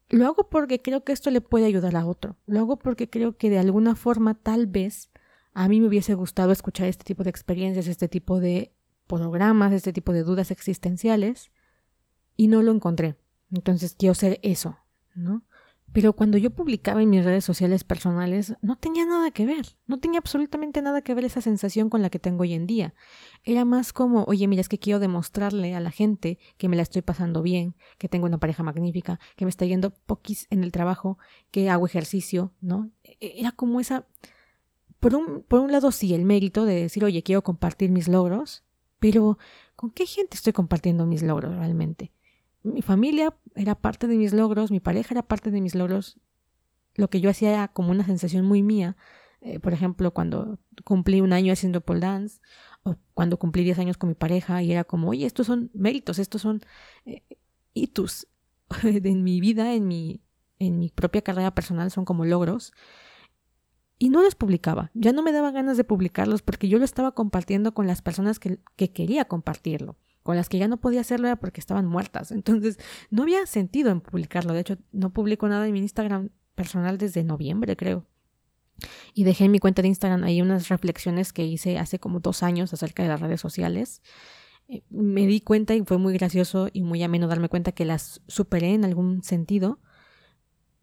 lo 0.09 0.27
hago 0.27 0.49
porque 0.49 0.81
creo 0.81 1.03
que 1.03 1.13
esto 1.13 1.31
le 1.31 1.41
puede 1.41 1.65
ayudar 1.65 1.95
a 1.95 2.05
otro. 2.05 2.35
Lo 2.45 2.59
hago 2.59 2.77
porque 2.77 3.09
creo 3.09 3.37
que 3.37 3.49
de 3.49 3.59
alguna 3.59 3.95
forma 3.95 4.35
tal 4.35 4.67
vez 4.67 5.09
a 5.53 5.67
mí 5.67 5.79
me 5.79 5.87
hubiese 5.87 6.13
gustado 6.13 6.51
escuchar 6.51 6.87
este 6.87 7.03
tipo 7.03 7.23
de 7.23 7.29
experiencias, 7.29 7.87
este 7.87 8.07
tipo 8.07 8.39
de 8.39 8.73
programas, 9.07 9.71
este 9.71 9.93
tipo 9.93 10.13
de 10.13 10.23
dudas 10.23 10.51
existenciales 10.51 11.51
y 12.35 12.47
no 12.47 12.61
lo 12.61 12.71
encontré. 12.71 13.15
Entonces 13.51 13.95
quiero 13.97 14.15
ser 14.15 14.39
eso, 14.43 14.77
Pero 15.93 16.13
cuando 16.13 16.39
yo 16.39 16.49
publicaba 16.49 17.03
en 17.03 17.11
mis 17.11 17.23
redes 17.23 17.45
sociales 17.45 17.83
personales, 17.83 18.55
no 18.63 18.77
tenía 18.77 19.05
nada 19.05 19.29
que 19.29 19.45
ver, 19.45 19.77
no 19.85 19.99
tenía 19.99 20.17
absolutamente 20.17 20.81
nada 20.81 21.03
que 21.03 21.13
ver 21.13 21.23
esa 21.23 21.39
sensación 21.39 21.89
con 21.89 22.01
la 22.01 22.09
que 22.09 22.17
tengo 22.17 22.41
hoy 22.41 22.53
en 22.53 22.65
día. 22.65 22.95
Era 23.43 23.63
más 23.63 23.93
como, 23.93 24.23
oye, 24.23 24.47
mira, 24.47 24.61
es 24.61 24.69
que 24.69 24.79
quiero 24.79 24.99
demostrarle 24.99 25.75
a 25.75 25.79
la 25.79 25.91
gente 25.91 26.39
que 26.57 26.67
me 26.67 26.75
la 26.75 26.81
estoy 26.81 27.03
pasando 27.03 27.43
bien, 27.43 27.75
que 27.99 28.09
tengo 28.09 28.25
una 28.25 28.39
pareja 28.39 28.63
magnífica, 28.63 29.19
que 29.35 29.45
me 29.45 29.49
está 29.49 29.65
yendo 29.65 29.91
poquis 29.91 30.47
en 30.49 30.63
el 30.63 30.71
trabajo, 30.71 31.19
que 31.51 31.69
hago 31.69 31.85
ejercicio, 31.85 32.53
¿no? 32.59 32.89
E-, 33.03 33.35
era 33.37 33.51
como 33.51 33.79
esa, 33.79 34.07
por 34.99 35.13
un, 35.13 35.43
por 35.43 35.59
un 35.59 35.71
lado 35.71 35.91
sí, 35.91 36.15
el 36.15 36.25
mérito 36.25 36.65
de 36.65 36.73
decir, 36.73 37.05
oye, 37.05 37.21
quiero 37.21 37.43
compartir 37.43 37.91
mis 37.91 38.07
logros, 38.07 38.63
pero 38.97 39.37
¿con 39.75 39.91
qué 39.91 40.07
gente 40.07 40.37
estoy 40.37 40.53
compartiendo 40.53 41.05
mis 41.05 41.21
logros 41.21 41.55
realmente? 41.55 42.11
Mi 42.63 42.81
familia 42.81 43.35
era 43.55 43.75
parte 43.75 44.07
de 44.07 44.17
mis 44.17 44.33
logros, 44.33 44.71
mi 44.71 44.79
pareja 44.79 45.13
era 45.13 45.23
parte 45.23 45.51
de 45.51 45.61
mis 45.61 45.75
logros. 45.75 46.19
Lo 46.95 47.09
que 47.09 47.21
yo 47.21 47.29
hacía 47.29 47.51
era 47.51 47.67
como 47.67 47.91
una 47.91 48.05
sensación 48.05 48.45
muy 48.45 48.63
mía. 48.63 48.95
Eh, 49.41 49.59
por 49.59 49.73
ejemplo, 49.73 50.11
cuando 50.11 50.59
cumplí 50.85 51.19
un 51.19 51.33
año 51.33 51.51
haciendo 51.51 51.81
pole 51.81 51.99
dance, 51.99 52.39
o 52.83 52.95
cuando 53.13 53.37
cumplí 53.37 53.63
10 53.63 53.79
años 53.79 53.97
con 53.97 54.09
mi 54.09 54.15
pareja, 54.15 54.61
y 54.63 54.71
era 54.71 54.85
como, 54.85 55.09
oye, 55.09 55.25
estos 55.25 55.47
son 55.47 55.69
méritos, 55.73 56.19
estos 56.19 56.41
son 56.41 56.61
eh, 57.05 57.23
hitos 57.73 58.27
de 58.83 59.15
mi 59.15 59.41
vida, 59.41 59.73
en 59.73 59.87
mi, 59.87 60.21
en 60.59 60.79
mi 60.79 60.89
propia 60.89 61.21
carrera 61.21 61.53
personal, 61.53 61.91
son 61.91 62.05
como 62.05 62.23
logros. 62.23 62.73
Y 63.99 64.09
no 64.09 64.21
los 64.21 64.35
publicaba. 64.35 64.91
Ya 64.93 65.11
no 65.11 65.21
me 65.21 65.31
daba 65.31 65.51
ganas 65.51 65.77
de 65.77 65.83
publicarlos 65.83 66.41
porque 66.41 66.67
yo 66.67 66.77
lo 66.77 66.85
estaba 66.85 67.13
compartiendo 67.13 67.73
con 67.73 67.87
las 67.87 68.01
personas 68.01 68.39
que, 68.39 68.59
que 68.75 68.91
quería 68.91 69.25
compartirlo 69.25 69.97
con 70.23 70.35
las 70.35 70.49
que 70.49 70.57
ya 70.57 70.67
no 70.67 70.77
podía 70.77 71.01
hacerlo 71.01 71.27
era 71.27 71.35
porque 71.35 71.59
estaban 71.59 71.85
muertas. 71.85 72.31
Entonces, 72.31 72.79
no 73.09 73.23
había 73.23 73.45
sentido 73.45 73.91
en 73.91 74.01
publicarlo. 74.01 74.53
De 74.53 74.61
hecho, 74.61 74.77
no 74.91 75.11
publico 75.11 75.47
nada 75.47 75.67
en 75.67 75.73
mi 75.73 75.79
Instagram 75.79 76.29
personal 76.55 76.97
desde 76.97 77.23
noviembre, 77.23 77.75
creo. 77.75 78.07
Y 79.13 79.23
dejé 79.23 79.45
en 79.45 79.51
mi 79.51 79.59
cuenta 79.59 79.81
de 79.81 79.89
Instagram 79.89 80.23
ahí 80.23 80.41
unas 80.41 80.69
reflexiones 80.69 81.33
que 81.33 81.45
hice 81.45 81.77
hace 81.77 81.99
como 81.99 82.19
dos 82.19 82.41
años 82.41 82.73
acerca 82.73 83.03
de 83.03 83.09
las 83.09 83.19
redes 83.19 83.41
sociales. 83.41 84.01
Eh, 84.67 84.83
me 84.89 85.27
di 85.27 85.41
cuenta 85.41 85.75
y 85.75 85.83
fue 85.83 85.97
muy 85.97 86.13
gracioso 86.13 86.69
y 86.71 86.81
muy 86.81 87.03
ameno 87.03 87.27
darme 87.27 87.49
cuenta 87.49 87.71
que 87.71 87.85
las 87.85 88.21
superé 88.27 88.73
en 88.73 88.85
algún 88.85 89.23
sentido, 89.23 89.79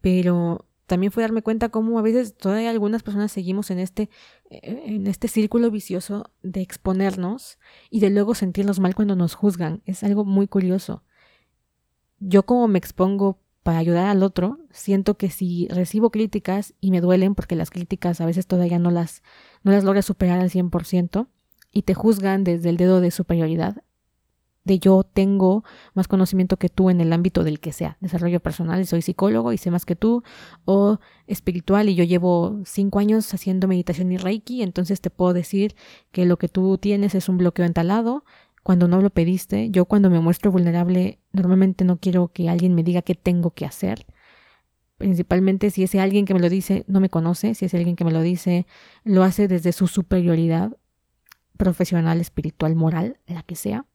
pero 0.01 0.67
también 0.91 1.13
fue 1.13 1.23
darme 1.23 1.41
cuenta 1.41 1.69
cómo 1.69 1.97
a 1.99 2.01
veces 2.01 2.35
todavía 2.35 2.69
algunas 2.69 3.01
personas 3.01 3.31
seguimos 3.31 3.71
en 3.71 3.79
este, 3.79 4.09
eh, 4.49 4.83
en 4.87 5.07
este 5.07 5.29
círculo 5.29 5.71
vicioso 5.71 6.29
de 6.43 6.59
exponernos 6.59 7.59
y 7.89 8.01
de 8.01 8.09
luego 8.09 8.35
sentirnos 8.35 8.81
mal 8.81 8.93
cuando 8.93 9.15
nos 9.15 9.33
juzgan. 9.33 9.81
Es 9.85 10.03
algo 10.03 10.25
muy 10.25 10.49
curioso. 10.49 11.05
Yo 12.19 12.43
como 12.45 12.67
me 12.67 12.77
expongo 12.77 13.39
para 13.63 13.77
ayudar 13.77 14.07
al 14.07 14.21
otro, 14.21 14.59
siento 14.69 15.15
que 15.15 15.29
si 15.29 15.69
recibo 15.69 16.11
críticas 16.11 16.73
y 16.81 16.91
me 16.91 16.99
duelen, 16.99 17.35
porque 17.35 17.55
las 17.55 17.69
críticas 17.69 18.19
a 18.19 18.25
veces 18.25 18.45
todavía 18.45 18.77
no 18.77 18.91
las, 18.91 19.23
no 19.63 19.71
las 19.71 19.85
logras 19.85 20.03
superar 20.03 20.41
al 20.41 20.49
100%, 20.49 21.29
y 21.71 21.83
te 21.83 21.93
juzgan 21.93 22.43
desde 22.43 22.67
el 22.67 22.75
dedo 22.75 22.99
de 22.99 23.11
superioridad, 23.11 23.81
de 24.63 24.79
yo 24.79 25.03
tengo 25.03 25.63
más 25.93 26.07
conocimiento 26.07 26.57
que 26.57 26.69
tú 26.69 26.89
en 26.89 27.01
el 27.01 27.13
ámbito 27.13 27.43
del 27.43 27.59
que 27.59 27.71
sea, 27.71 27.97
desarrollo 27.99 28.39
personal, 28.39 28.85
soy 28.85 29.01
psicólogo 29.01 29.53
y 29.53 29.57
sé 29.57 29.71
más 29.71 29.85
que 29.85 29.95
tú, 29.95 30.23
o 30.65 30.99
espiritual 31.27 31.89
y 31.89 31.95
yo 31.95 32.03
llevo 32.03 32.59
cinco 32.65 32.99
años 32.99 33.33
haciendo 33.33 33.67
meditación 33.67 34.11
y 34.11 34.17
reiki, 34.17 34.61
entonces 34.61 35.01
te 35.01 35.09
puedo 35.09 35.33
decir 35.33 35.75
que 36.11 36.25
lo 36.25 36.37
que 36.37 36.47
tú 36.47 36.77
tienes 36.77 37.15
es 37.15 37.29
un 37.29 37.37
bloqueo 37.37 37.65
entalado 37.65 38.23
cuando 38.63 38.87
no 38.87 39.01
lo 39.01 39.09
pediste. 39.09 39.71
Yo 39.71 39.85
cuando 39.85 40.09
me 40.09 40.19
muestro 40.19 40.51
vulnerable 40.51 41.19
normalmente 41.31 41.83
no 41.83 41.97
quiero 41.97 42.27
que 42.27 42.49
alguien 42.49 42.75
me 42.75 42.83
diga 42.83 43.01
qué 43.01 43.15
tengo 43.15 43.51
que 43.51 43.65
hacer. 43.65 44.05
Principalmente 44.97 45.71
si 45.71 45.83
ese 45.83 45.99
alguien 45.99 46.25
que 46.25 46.35
me 46.35 46.39
lo 46.39 46.49
dice 46.49 46.83
no 46.87 46.99
me 46.99 47.09
conoce, 47.09 47.55
si 47.55 47.65
es 47.65 47.73
alguien 47.73 47.95
que 47.95 48.05
me 48.05 48.11
lo 48.11 48.21
dice 48.21 48.67
lo 49.03 49.23
hace 49.23 49.47
desde 49.47 49.71
su 49.71 49.87
superioridad 49.87 50.77
profesional, 51.57 52.21
espiritual, 52.21 52.75
moral, 52.75 53.17
la 53.27 53.43
que 53.43 53.55
sea 53.55 53.85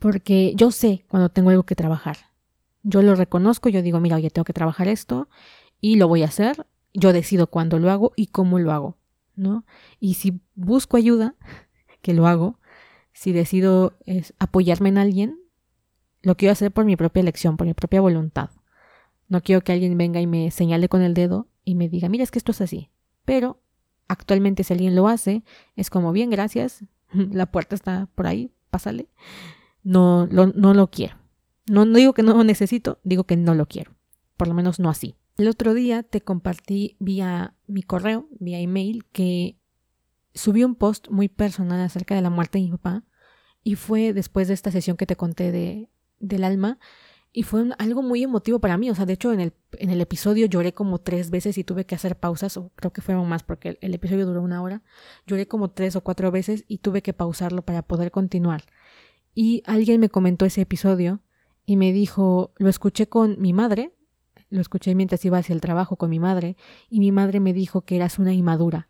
porque 0.00 0.54
yo 0.56 0.72
sé 0.72 1.04
cuando 1.08 1.28
tengo 1.28 1.50
algo 1.50 1.62
que 1.62 1.76
trabajar. 1.76 2.16
Yo 2.82 3.02
lo 3.02 3.14
reconozco, 3.14 3.68
yo 3.68 3.82
digo, 3.82 4.00
mira, 4.00 4.16
oye, 4.16 4.30
tengo 4.30 4.44
que 4.44 4.54
trabajar 4.54 4.88
esto 4.88 5.28
y 5.80 5.96
lo 5.96 6.08
voy 6.08 6.22
a 6.22 6.26
hacer. 6.26 6.66
Yo 6.94 7.12
decido 7.12 7.46
cuándo 7.48 7.78
lo 7.78 7.90
hago 7.90 8.12
y 8.16 8.28
cómo 8.28 8.58
lo 8.58 8.72
hago, 8.72 8.96
¿no? 9.36 9.64
Y 10.00 10.14
si 10.14 10.40
busco 10.54 10.96
ayuda, 10.96 11.36
que 12.02 12.14
lo 12.14 12.26
hago, 12.26 12.58
si 13.12 13.32
decido 13.32 13.98
apoyarme 14.38 14.88
en 14.88 14.98
alguien, 14.98 15.38
lo 16.22 16.36
quiero 16.36 16.52
hacer 16.52 16.72
por 16.72 16.86
mi 16.86 16.96
propia 16.96 17.20
elección, 17.20 17.58
por 17.58 17.66
mi 17.66 17.74
propia 17.74 18.00
voluntad. 18.00 18.50
No 19.28 19.42
quiero 19.42 19.60
que 19.60 19.72
alguien 19.72 19.96
venga 19.98 20.20
y 20.20 20.26
me 20.26 20.50
señale 20.50 20.88
con 20.88 21.02
el 21.02 21.12
dedo 21.12 21.46
y 21.62 21.74
me 21.74 21.90
diga, 21.90 22.08
mira, 22.08 22.24
es 22.24 22.30
que 22.30 22.38
esto 22.38 22.52
es 22.52 22.62
así. 22.62 22.90
Pero 23.26 23.60
actualmente 24.08 24.64
si 24.64 24.72
alguien 24.72 24.96
lo 24.96 25.08
hace, 25.08 25.44
es 25.76 25.90
como, 25.90 26.12
bien, 26.12 26.30
gracias, 26.30 26.84
la 27.12 27.44
puerta 27.52 27.74
está 27.74 28.08
por 28.14 28.26
ahí, 28.26 28.50
pásale 28.70 29.06
no 29.82 30.26
lo, 30.30 30.46
no 30.48 30.74
lo 30.74 30.90
quiero. 30.90 31.16
No, 31.66 31.84
no 31.84 31.98
digo 31.98 32.14
que 32.14 32.22
no 32.22 32.34
lo 32.34 32.44
necesito, 32.44 33.00
digo 33.04 33.24
que 33.24 33.36
no 33.36 33.54
lo 33.54 33.66
quiero. 33.66 33.92
Por 34.36 34.48
lo 34.48 34.54
menos 34.54 34.80
no 34.80 34.90
así. 34.90 35.16
El 35.36 35.48
otro 35.48 35.72
día 35.74 36.02
te 36.02 36.20
compartí 36.20 36.96
vía 36.98 37.54
mi 37.66 37.82
correo, 37.82 38.28
vía 38.38 38.58
email, 38.58 39.04
que 39.12 39.58
subí 40.34 40.64
un 40.64 40.74
post 40.74 41.08
muy 41.08 41.28
personal 41.28 41.80
acerca 41.80 42.14
de 42.14 42.22
la 42.22 42.30
muerte 42.30 42.58
de 42.58 42.64
mi 42.64 42.70
papá 42.70 43.04
y 43.62 43.74
fue 43.74 44.12
después 44.12 44.48
de 44.48 44.54
esta 44.54 44.70
sesión 44.70 44.96
que 44.96 45.06
te 45.06 45.16
conté 45.16 45.52
de, 45.52 45.88
del 46.18 46.44
alma 46.44 46.78
y 47.32 47.44
fue 47.44 47.70
algo 47.78 48.02
muy 48.02 48.22
emotivo 48.22 48.58
para 48.58 48.76
mí. 48.76 48.90
O 48.90 48.94
sea, 48.94 49.06
de 49.06 49.12
hecho 49.12 49.32
en 49.32 49.40
el, 49.40 49.52
en 49.72 49.90
el 49.90 50.00
episodio 50.00 50.46
lloré 50.46 50.72
como 50.72 50.98
tres 50.98 51.30
veces 51.30 51.58
y 51.58 51.64
tuve 51.64 51.86
que 51.86 51.94
hacer 51.94 52.16
pausas, 52.16 52.56
o 52.56 52.72
creo 52.74 52.92
que 52.92 53.02
fueron 53.02 53.28
más 53.28 53.42
porque 53.42 53.70
el, 53.70 53.78
el 53.80 53.94
episodio 53.94 54.26
duró 54.26 54.42
una 54.42 54.62
hora. 54.62 54.82
Lloré 55.26 55.46
como 55.46 55.70
tres 55.70 55.94
o 55.96 56.02
cuatro 56.02 56.30
veces 56.30 56.64
y 56.66 56.78
tuve 56.78 57.02
que 57.02 57.12
pausarlo 57.12 57.62
para 57.62 57.82
poder 57.82 58.10
continuar. 58.10 58.64
Y 59.34 59.62
alguien 59.66 60.00
me 60.00 60.08
comentó 60.08 60.44
ese 60.44 60.62
episodio 60.62 61.20
y 61.64 61.76
me 61.76 61.92
dijo, 61.92 62.52
lo 62.56 62.68
escuché 62.68 63.08
con 63.08 63.40
mi 63.40 63.52
madre, 63.52 63.94
lo 64.48 64.60
escuché 64.60 64.94
mientras 64.94 65.24
iba 65.24 65.38
hacia 65.38 65.54
el 65.54 65.60
trabajo 65.60 65.96
con 65.96 66.10
mi 66.10 66.18
madre, 66.18 66.56
y 66.88 67.00
mi 67.00 67.12
madre 67.12 67.40
me 67.40 67.52
dijo 67.52 67.82
que 67.82 67.96
eras 67.96 68.18
una 68.18 68.34
inmadura. 68.34 68.88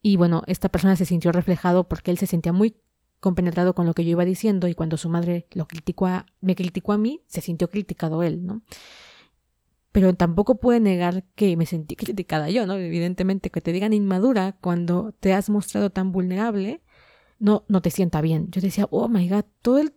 Y 0.00 0.16
bueno, 0.16 0.42
esta 0.46 0.68
persona 0.68 0.96
se 0.96 1.04
sintió 1.04 1.32
reflejado 1.32 1.88
porque 1.88 2.10
él 2.10 2.18
se 2.18 2.26
sentía 2.26 2.52
muy 2.52 2.76
compenetrado 3.20 3.74
con 3.74 3.86
lo 3.86 3.94
que 3.94 4.04
yo 4.04 4.10
iba 4.10 4.24
diciendo 4.24 4.68
y 4.68 4.74
cuando 4.74 4.96
su 4.96 5.08
madre 5.08 5.46
lo 5.52 5.66
criticó 5.66 6.06
a, 6.06 6.26
me 6.40 6.54
criticó 6.54 6.92
a 6.92 6.98
mí, 6.98 7.22
se 7.26 7.40
sintió 7.40 7.70
criticado 7.70 8.22
él, 8.22 8.46
¿no? 8.46 8.62
Pero 9.92 10.14
tampoco 10.14 10.60
puede 10.60 10.78
negar 10.80 11.24
que 11.34 11.56
me 11.56 11.66
sentí 11.66 11.96
criticada 11.96 12.50
yo, 12.50 12.66
¿no? 12.66 12.74
Evidentemente 12.74 13.50
que 13.50 13.60
te 13.60 13.72
digan 13.72 13.92
inmadura 13.92 14.56
cuando 14.60 15.12
te 15.18 15.32
has 15.32 15.50
mostrado 15.50 15.90
tan 15.90 16.12
vulnerable 16.12 16.82
no, 17.38 17.64
no 17.68 17.82
te 17.82 17.90
sienta 17.90 18.20
bien. 18.20 18.50
Yo 18.50 18.60
decía, 18.60 18.86
oh 18.90 19.08
my 19.08 19.28
God, 19.28 19.44
todo 19.62 19.78
el 19.78 19.94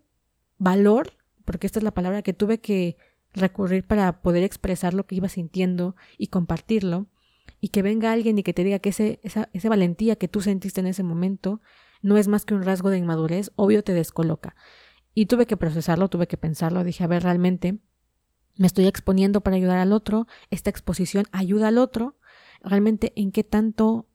valor, 0.57 1.13
porque 1.45 1.67
esta 1.67 1.79
es 1.79 1.83
la 1.83 1.93
palabra 1.93 2.21
que 2.21 2.33
tuve 2.33 2.59
que 2.59 2.97
recurrir 3.33 3.85
para 3.85 4.21
poder 4.21 4.43
expresar 4.43 4.93
lo 4.93 5.05
que 5.05 5.15
iba 5.15 5.29
sintiendo 5.29 5.95
y 6.17 6.27
compartirlo, 6.27 7.07
y 7.61 7.69
que 7.69 7.81
venga 7.81 8.11
alguien 8.11 8.37
y 8.37 8.43
que 8.43 8.53
te 8.53 8.63
diga 8.63 8.79
que 8.79 8.89
ese, 8.89 9.19
esa, 9.23 9.49
esa 9.53 9.69
valentía 9.69 10.15
que 10.15 10.27
tú 10.27 10.41
sentiste 10.41 10.79
en 10.79 10.87
ese 10.87 11.03
momento 11.03 11.61
no 12.01 12.17
es 12.17 12.27
más 12.27 12.45
que 12.45 12.53
un 12.53 12.63
rasgo 12.63 12.89
de 12.89 12.97
inmadurez, 12.97 13.51
obvio 13.55 13.83
te 13.83 13.93
descoloca. 13.93 14.55
Y 15.13 15.25
tuve 15.25 15.45
que 15.45 15.57
procesarlo, 15.57 16.09
tuve 16.09 16.27
que 16.27 16.37
pensarlo, 16.37 16.83
dije, 16.83 17.03
a 17.03 17.07
ver, 17.07 17.23
realmente 17.23 17.79
me 18.55 18.67
estoy 18.67 18.87
exponiendo 18.87 19.41
para 19.41 19.55
ayudar 19.55 19.77
al 19.77 19.93
otro, 19.93 20.27
esta 20.49 20.69
exposición 20.69 21.25
ayuda 21.31 21.69
al 21.69 21.77
otro, 21.77 22.17
realmente 22.61 23.13
en 23.15 23.31
qué 23.31 23.43
tanto 23.43 24.08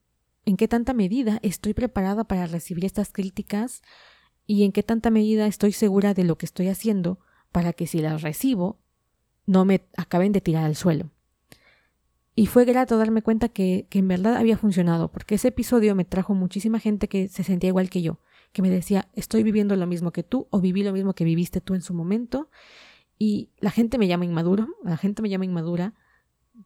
en 0.44 0.56
qué 0.56 0.68
tanta 0.68 0.92
medida 0.92 1.38
estoy 1.42 1.74
preparada 1.74 2.24
para 2.24 2.46
recibir 2.46 2.84
estas 2.84 3.12
críticas 3.12 3.82
y 4.46 4.64
en 4.64 4.72
qué 4.72 4.82
tanta 4.82 5.10
medida 5.10 5.46
estoy 5.46 5.72
segura 5.72 6.14
de 6.14 6.24
lo 6.24 6.36
que 6.36 6.46
estoy 6.46 6.68
haciendo 6.68 7.18
para 7.52 7.72
que 7.72 7.86
si 7.86 8.00
las 8.00 8.22
recibo 8.22 8.80
no 9.46 9.64
me 9.64 9.86
acaben 9.96 10.32
de 10.32 10.40
tirar 10.40 10.64
al 10.64 10.76
suelo. 10.76 11.10
Y 12.36 12.46
fue 12.46 12.64
grato 12.64 12.98
darme 12.98 13.22
cuenta 13.22 13.48
que, 13.48 13.86
en 13.90 14.08
verdad 14.08 14.36
había 14.36 14.56
funcionado, 14.56 15.12
porque 15.12 15.36
ese 15.36 15.48
episodio 15.48 15.94
me 15.94 16.04
trajo 16.04 16.34
muchísima 16.34 16.80
gente 16.80 17.08
que 17.08 17.28
se 17.28 17.44
sentía 17.44 17.68
igual 17.68 17.90
que 17.90 18.02
yo, 18.02 18.18
que 18.52 18.60
me 18.60 18.70
decía, 18.70 19.08
estoy 19.12 19.44
viviendo 19.44 19.76
lo 19.76 19.86
mismo 19.86 20.10
que 20.10 20.24
tú 20.24 20.48
o 20.50 20.60
viví 20.60 20.82
lo 20.82 20.92
mismo 20.92 21.14
que 21.14 21.24
viviste 21.24 21.60
tú 21.60 21.74
en 21.74 21.82
su 21.82 21.94
momento. 21.94 22.50
Y 23.18 23.50
la 23.58 23.70
gente 23.70 23.98
me 23.98 24.08
llama 24.08 24.24
inmaduro, 24.24 24.68
la 24.82 24.96
gente 24.96 25.22
me 25.22 25.28
llama 25.28 25.44
inmadura, 25.44 25.94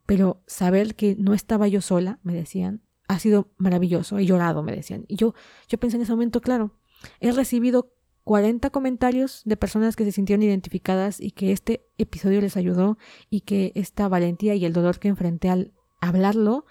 pero 0.06 0.42
saber 0.46 0.94
que 0.94 1.16
no 1.16 1.34
estaba 1.34 1.68
yo 1.68 1.82
sola, 1.82 2.18
me 2.22 2.32
decían, 2.32 2.80
ha 3.08 3.18
sido 3.18 3.50
maravilloso, 3.56 4.18
he 4.18 4.26
llorado, 4.26 4.62
me 4.62 4.76
decían. 4.76 5.04
Y 5.08 5.16
yo, 5.16 5.34
yo 5.68 5.78
pensé 5.78 5.96
en 5.96 6.02
ese 6.02 6.12
momento, 6.12 6.40
claro, 6.40 6.72
he 7.20 7.32
recibido 7.32 7.94
40 8.24 8.68
comentarios 8.70 9.40
de 9.46 9.56
personas 9.56 9.96
que 9.96 10.04
se 10.04 10.12
sintieron 10.12 10.42
identificadas 10.42 11.18
y 11.18 11.30
que 11.30 11.50
este 11.50 11.88
episodio 11.96 12.42
les 12.42 12.58
ayudó 12.58 12.98
y 13.30 13.40
que 13.40 13.72
esta 13.74 14.06
valentía 14.06 14.54
y 14.54 14.66
el 14.66 14.74
dolor 14.74 14.98
que 14.98 15.08
enfrenté 15.08 15.48
al 15.48 15.72
hablarlo 16.00 16.66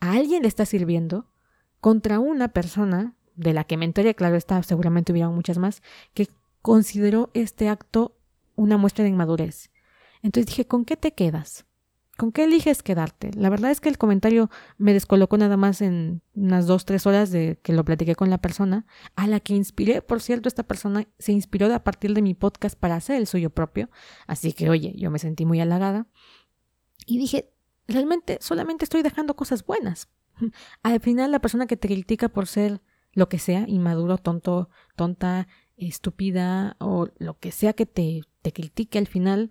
a 0.00 0.14
alguien 0.14 0.42
le 0.42 0.48
está 0.48 0.66
sirviendo 0.66 1.30
contra 1.80 2.18
una 2.18 2.48
persona 2.48 3.14
de 3.36 3.52
la 3.52 3.62
que 3.62 3.76
me 3.76 3.84
enteré, 3.84 4.16
claro 4.16 4.34
está, 4.34 4.60
seguramente 4.64 5.12
hubieron 5.12 5.36
muchas 5.36 5.58
más, 5.58 5.82
que 6.14 6.26
consideró 6.62 7.30
este 7.34 7.68
acto 7.68 8.18
una 8.56 8.76
muestra 8.76 9.04
de 9.04 9.10
inmadurez. 9.10 9.70
Entonces 10.22 10.46
dije, 10.46 10.66
¿con 10.66 10.84
qué 10.84 10.96
te 10.96 11.12
quedas? 11.12 11.67
¿Con 12.18 12.32
qué 12.32 12.44
eliges 12.44 12.82
quedarte? 12.82 13.30
La 13.36 13.48
verdad 13.48 13.70
es 13.70 13.80
que 13.80 13.88
el 13.88 13.96
comentario 13.96 14.50
me 14.76 14.92
descolocó 14.92 15.38
nada 15.38 15.56
más 15.56 15.80
en 15.80 16.20
unas 16.34 16.66
dos, 16.66 16.84
tres 16.84 17.06
horas 17.06 17.30
de 17.30 17.60
que 17.62 17.72
lo 17.72 17.84
platiqué 17.84 18.16
con 18.16 18.28
la 18.28 18.38
persona, 18.38 18.86
a 19.14 19.28
la 19.28 19.38
que 19.38 19.54
inspiré. 19.54 20.02
Por 20.02 20.20
cierto, 20.20 20.48
esta 20.48 20.64
persona 20.64 21.06
se 21.20 21.30
inspiró 21.30 21.72
a 21.72 21.84
partir 21.84 22.14
de 22.14 22.22
mi 22.22 22.34
podcast 22.34 22.76
para 22.76 22.96
hacer 22.96 23.18
el 23.18 23.28
suyo 23.28 23.50
propio. 23.50 23.88
Así 24.26 24.52
que, 24.52 24.68
oye, 24.68 24.94
yo 24.96 25.12
me 25.12 25.20
sentí 25.20 25.44
muy 25.44 25.60
halagada. 25.60 26.08
Y 27.06 27.18
dije, 27.18 27.52
realmente 27.86 28.38
solamente 28.40 28.84
estoy 28.84 29.02
dejando 29.02 29.36
cosas 29.36 29.64
buenas. 29.64 30.08
Al 30.82 30.98
final, 30.98 31.30
la 31.30 31.38
persona 31.38 31.68
que 31.68 31.76
te 31.76 31.86
critica 31.86 32.28
por 32.28 32.48
ser 32.48 32.82
lo 33.12 33.28
que 33.28 33.38
sea, 33.38 33.64
inmaduro, 33.68 34.18
tonto, 34.18 34.70
tonta, 34.96 35.46
estúpida 35.76 36.74
o 36.80 37.06
lo 37.18 37.38
que 37.38 37.52
sea 37.52 37.74
que 37.74 37.86
te, 37.86 38.22
te 38.42 38.52
critique 38.52 38.98
al 38.98 39.06
final, 39.06 39.50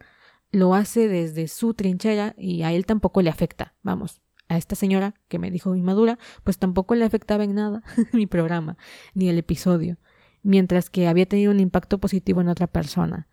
lo 0.52 0.74
hace 0.74 1.08
desde 1.08 1.48
su 1.48 1.74
trinchera 1.74 2.36
y 2.38 2.64
a 2.64 2.72
él 2.72 2.86
tampoco 2.86 3.22
le 3.22 3.30
afecta. 3.30 3.76
Vamos, 3.84 4.22
a 4.50 4.58
esta 4.58 4.76
señora 4.76 5.16
que 5.28 5.40
me 5.40 5.52
dijo 5.52 5.76
inmadura, 5.76 6.18
pues 6.44 6.58
tampoco 6.58 6.96
le 6.96 7.06
afectaba 7.06 7.44
en 7.44 7.56
nada 7.56 7.84
mi 8.14 8.28
programa, 8.28 8.78
ni 9.14 9.30
el 9.30 9.38
episodio, 9.38 9.98
mientras 10.44 10.90
que 10.90 11.08
había 11.08 11.26
tenido 11.26 11.52
un 11.52 11.60
impacto 11.60 12.00
positivo 12.00 12.42
en 12.42 12.50
otra 12.50 12.68
persona. 12.68 13.28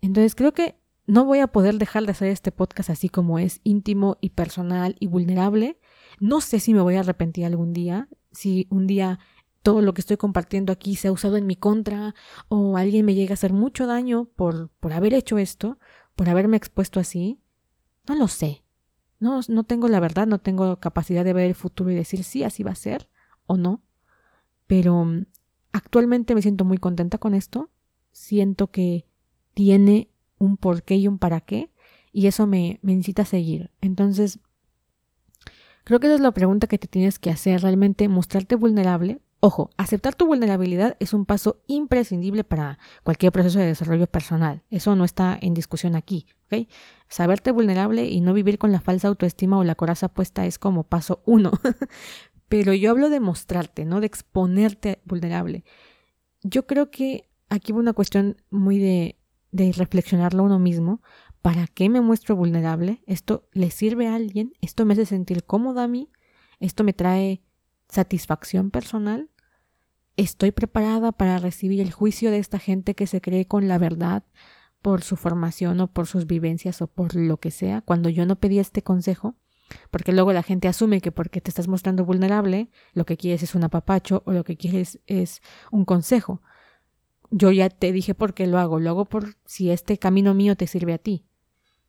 Entonces 0.00 0.34
creo 0.34 0.52
que 0.52 0.76
no 1.06 1.24
voy 1.24 1.40
a 1.40 1.48
poder 1.48 1.78
dejar 1.78 2.04
de 2.04 2.12
hacer 2.12 2.28
este 2.28 2.52
podcast 2.52 2.90
así 2.90 3.08
como 3.08 3.38
es, 3.38 3.60
íntimo 3.64 4.18
y 4.20 4.30
personal 4.30 4.96
y 5.00 5.08
vulnerable. 5.08 5.78
No 6.20 6.40
sé 6.40 6.60
si 6.60 6.74
me 6.74 6.80
voy 6.80 6.96
a 6.96 7.00
arrepentir 7.00 7.44
algún 7.44 7.72
día, 7.72 8.08
si 8.30 8.66
un 8.70 8.86
día 8.86 9.18
todo 9.62 9.80
lo 9.80 9.94
que 9.94 10.00
estoy 10.00 10.16
compartiendo 10.16 10.72
aquí 10.72 10.96
se 10.96 11.08
ha 11.08 11.12
usado 11.12 11.36
en 11.36 11.46
mi 11.46 11.56
contra 11.56 12.14
o 12.48 12.76
alguien 12.76 13.06
me 13.06 13.14
llega 13.14 13.32
a 13.32 13.34
hacer 13.34 13.52
mucho 13.52 13.86
daño 13.86 14.24
por, 14.36 14.70
por 14.80 14.92
haber 14.92 15.14
hecho 15.14 15.38
esto, 15.38 15.78
por 16.14 16.28
haberme 16.28 16.56
expuesto 16.56 17.00
así? 17.00 17.40
No 18.08 18.14
lo 18.14 18.28
sé. 18.28 18.64
No, 19.18 19.40
no 19.48 19.64
tengo 19.64 19.88
la 19.88 20.00
verdad, 20.00 20.26
no 20.26 20.40
tengo 20.40 20.80
capacidad 20.80 21.24
de 21.24 21.32
ver 21.32 21.46
el 21.46 21.54
futuro 21.54 21.90
y 21.90 21.94
decir 21.94 22.24
sí, 22.24 22.42
así 22.42 22.62
va 22.62 22.72
a 22.72 22.76
ser 22.76 23.08
o 23.46 23.56
no. 23.56 23.82
Pero 24.66 25.04
mm, 25.04 25.26
actualmente 25.72 26.34
me 26.34 26.42
siento 26.42 26.64
muy 26.64 26.78
contenta 26.78 27.18
con 27.18 27.34
esto. 27.34 27.70
Siento 28.10 28.70
que 28.70 29.06
tiene 29.54 30.10
un 30.38 30.56
porqué 30.56 30.96
y 30.96 31.06
un 31.06 31.18
para 31.18 31.40
qué. 31.40 31.70
Y 32.12 32.26
eso 32.26 32.46
me, 32.46 32.78
me 32.82 32.92
incita 32.92 33.22
a 33.22 33.26
seguir. 33.26 33.70
Entonces, 33.80 34.40
creo 35.84 36.00
que 36.00 36.08
esa 36.08 36.16
es 36.16 36.20
la 36.20 36.32
pregunta 36.32 36.66
que 36.66 36.78
te 36.78 36.88
tienes 36.88 37.18
que 37.18 37.30
hacer. 37.30 37.62
Realmente 37.62 38.08
mostrarte 38.08 38.56
vulnerable 38.56 39.20
Ojo, 39.44 39.70
aceptar 39.76 40.14
tu 40.14 40.26
vulnerabilidad 40.26 40.96
es 41.00 41.12
un 41.12 41.26
paso 41.26 41.64
imprescindible 41.66 42.44
para 42.44 42.78
cualquier 43.02 43.32
proceso 43.32 43.58
de 43.58 43.66
desarrollo 43.66 44.06
personal. 44.06 44.62
Eso 44.70 44.94
no 44.94 45.04
está 45.04 45.36
en 45.42 45.52
discusión 45.52 45.96
aquí. 45.96 46.26
Saberte 47.08 47.50
vulnerable 47.50 48.08
y 48.08 48.20
no 48.20 48.34
vivir 48.34 48.56
con 48.56 48.70
la 48.70 48.80
falsa 48.80 49.08
autoestima 49.08 49.58
o 49.58 49.64
la 49.64 49.74
coraza 49.74 50.06
puesta 50.06 50.46
es 50.46 50.60
como 50.60 50.84
paso 50.84 51.24
uno. 51.26 51.50
Pero 52.48 52.72
yo 52.72 52.92
hablo 52.92 53.10
de 53.10 53.18
mostrarte, 53.18 53.84
no 53.84 53.98
de 53.98 54.06
exponerte 54.06 55.02
vulnerable. 55.04 55.64
Yo 56.44 56.68
creo 56.68 56.92
que 56.92 57.28
aquí 57.48 57.72
va 57.72 57.80
una 57.80 57.94
cuestión 57.94 58.36
muy 58.48 58.78
de, 58.78 59.18
de 59.50 59.72
reflexionarlo 59.72 60.44
uno 60.44 60.60
mismo. 60.60 61.02
¿Para 61.40 61.66
qué 61.66 61.88
me 61.88 62.00
muestro 62.00 62.36
vulnerable? 62.36 63.02
¿Esto 63.08 63.48
le 63.50 63.72
sirve 63.72 64.06
a 64.06 64.14
alguien? 64.14 64.52
¿Esto 64.60 64.86
me 64.86 64.92
hace 64.92 65.04
sentir 65.04 65.42
cómoda 65.42 65.82
a 65.82 65.88
mí? 65.88 66.12
¿Esto 66.60 66.84
me 66.84 66.92
trae 66.92 67.42
satisfacción 67.88 68.70
personal? 68.70 69.31
¿Estoy 70.16 70.52
preparada 70.52 71.12
para 71.12 71.38
recibir 71.38 71.80
el 71.80 71.92
juicio 71.92 72.30
de 72.30 72.38
esta 72.38 72.58
gente 72.58 72.94
que 72.94 73.06
se 73.06 73.20
cree 73.20 73.46
con 73.46 73.66
la 73.66 73.78
verdad 73.78 74.24
por 74.82 75.02
su 75.02 75.16
formación 75.16 75.80
o 75.80 75.86
por 75.86 76.06
sus 76.06 76.26
vivencias 76.26 76.82
o 76.82 76.86
por 76.86 77.14
lo 77.14 77.38
que 77.38 77.50
sea 77.50 77.80
cuando 77.80 78.10
yo 78.10 78.26
no 78.26 78.36
pedí 78.36 78.58
este 78.58 78.82
consejo? 78.82 79.36
Porque 79.90 80.12
luego 80.12 80.34
la 80.34 80.42
gente 80.42 80.68
asume 80.68 81.00
que 81.00 81.12
porque 81.12 81.40
te 81.40 81.50
estás 81.50 81.66
mostrando 81.66 82.04
vulnerable, 82.04 82.68
lo 82.92 83.06
que 83.06 83.16
quieres 83.16 83.42
es 83.42 83.54
un 83.54 83.64
apapacho 83.64 84.22
o 84.26 84.32
lo 84.32 84.44
que 84.44 84.58
quieres 84.58 85.00
es 85.06 85.40
un 85.70 85.86
consejo. 85.86 86.42
Yo 87.30 87.50
ya 87.50 87.70
te 87.70 87.90
dije 87.90 88.14
por 88.14 88.34
qué 88.34 88.46
lo 88.46 88.58
hago, 88.58 88.80
lo 88.80 88.90
hago 88.90 89.04
por 89.06 89.36
si 89.46 89.70
este 89.70 89.96
camino 89.96 90.34
mío 90.34 90.56
te 90.56 90.66
sirve 90.66 90.92
a 90.92 90.98
ti. 90.98 91.24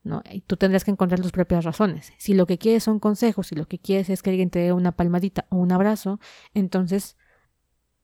¿no? 0.04 0.22
Y 0.32 0.42
tú 0.42 0.56
tendrás 0.56 0.84
que 0.86 0.92
encontrar 0.92 1.22
tus 1.22 1.32
propias 1.32 1.66
razones. 1.66 2.14
Si 2.18 2.34
lo 2.34 2.46
que 2.46 2.58
quieres 2.58 2.84
son 2.84 3.00
consejos, 3.00 3.48
si 3.48 3.56
lo 3.56 3.68
que 3.68 3.80
quieres 3.80 4.10
es 4.10 4.22
que 4.22 4.30
alguien 4.30 4.50
te 4.50 4.60
dé 4.60 4.74
una 4.74 4.94
palmadita 4.94 5.46
o 5.50 5.58
un 5.58 5.72
abrazo, 5.72 6.20
entonces 6.54 7.18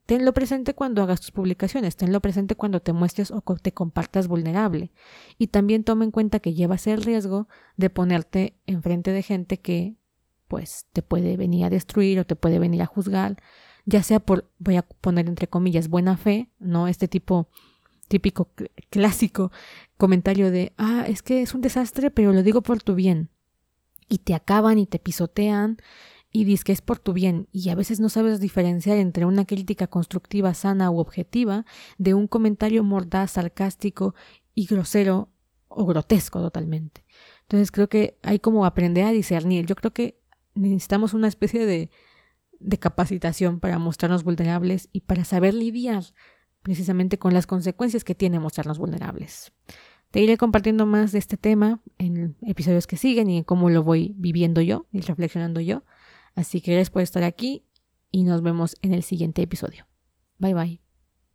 tenlo 0.10 0.34
presente 0.34 0.74
cuando 0.74 1.04
hagas 1.04 1.22
tus 1.22 1.30
publicaciones, 1.30 1.96
tenlo 1.96 2.20
presente 2.20 2.56
cuando 2.56 2.80
te 2.80 2.94
muestres 2.94 3.30
o 3.30 3.44
te 3.62 3.74
compartas 3.76 4.28
vulnerable. 4.28 4.92
Y 5.38 5.50
también 5.50 5.84
toma 5.84 6.04
en 6.04 6.10
cuenta 6.10 6.40
que 6.40 6.56
llevas 6.56 6.88
el 6.88 7.04
riesgo 7.04 7.48
de 7.78 7.92
ponerte 7.92 8.56
enfrente 8.66 9.12
de 9.12 9.22
gente 9.22 9.60
que 9.60 9.98
pues 10.48 10.88
te 10.94 11.04
puede 11.04 11.38
venir 11.38 11.64
a 11.64 11.70
destruir 11.70 12.20
o 12.20 12.26
te 12.26 12.36
puede 12.36 12.58
venir 12.58 12.82
a 12.82 12.88
juzgar, 12.88 13.38
ya 13.86 14.02
sea 14.02 14.20
por, 14.20 14.50
voy 14.58 14.78
a 14.78 14.82
poner 14.82 15.28
entre 15.28 15.48
comillas, 15.48 15.90
buena 15.90 16.18
fe, 16.18 16.50
¿no? 16.58 16.88
Este 16.88 17.08
tipo 17.08 17.48
típico 18.08 18.50
clásico 18.90 19.52
comentario 19.96 20.50
de, 20.50 20.74
ah, 20.78 21.06
es 21.08 21.22
que 21.22 21.44
es 21.44 21.54
un 21.54 21.62
desastre, 21.62 22.10
pero 22.10 22.34
lo 22.34 22.42
digo 22.42 22.64
por 22.64 22.82
tu 22.82 22.96
bien. 22.96 23.30
Y 24.08 24.18
te 24.18 24.34
acaban 24.34 24.80
y 24.80 24.88
te 24.88 24.98
pisotean 24.98 25.78
y 26.32 26.44
dices 26.44 26.64
que 26.64 26.72
es 26.72 26.82
por 26.82 27.00
tu 27.00 27.14
bien 27.14 27.48
y 27.52 27.70
a 27.70 27.76
veces 27.76 28.00
no 28.00 28.10
sabes 28.10 28.40
diferenciar 28.40 28.98
entre 28.98 29.26
una 29.26 29.46
crítica 29.46 29.88
constructiva 29.88 30.54
sana 30.54 30.92
u 30.92 31.00
objetiva 31.00 31.66
de 31.98 32.14
un 32.14 32.28
comentario 32.28 32.84
mordaz, 32.84 33.32
sarcástico 33.32 34.14
y 34.54 34.66
grosero 34.66 35.30
o 35.68 35.86
grotesco 35.86 36.42
totalmente. 36.42 37.06
Entonces 37.42 37.72
creo 37.72 37.90
que 37.90 38.18
hay 38.22 38.40
como 38.40 38.66
aprender 38.66 39.06
a 39.06 39.12
discernir. 39.12 39.66
Yo 39.66 39.76
creo 39.76 39.92
que 39.92 40.20
necesitamos 40.54 41.14
una 41.14 41.28
especie 41.28 41.66
de, 41.66 41.90
de 42.60 42.78
capacitación 42.78 43.60
para 43.60 43.80
mostrarnos 43.80 44.24
vulnerables 44.24 44.90
y 44.92 45.02
para 45.02 45.24
saber 45.24 45.54
lidiar 45.54 46.04
precisamente 46.62 47.18
con 47.18 47.34
las 47.34 47.48
consecuencias 47.48 48.04
que 48.04 48.16
tiene 48.16 48.40
mostrarnos 48.40 48.78
vulnerables. 48.78 49.52
Te 50.12 50.22
iré 50.22 50.38
compartiendo 50.38 50.86
más 50.86 51.12
de 51.12 51.20
este 51.20 51.38
tema 51.38 51.82
en 51.98 52.36
episodios 52.42 52.88
que 52.88 52.98
siguen 52.98 53.30
y 53.30 53.38
en 53.38 53.44
cómo 53.44 53.70
lo 53.70 53.84
voy 53.84 54.14
viviendo 54.18 54.60
yo 54.62 54.88
y 54.92 55.02
reflexionando 55.02 55.62
yo. 55.62 55.84
Así 56.36 56.62
que 56.62 56.72
gracias 56.72 56.90
por 56.90 57.02
estar 57.02 57.24
aquí 57.24 57.66
y 58.12 58.24
nos 58.24 58.42
vemos 58.42 58.76
en 58.82 58.94
el 58.94 59.04
siguiente 59.04 59.42
episodio. 59.42 59.88
Bye 60.38 60.54
bye. 60.54 60.89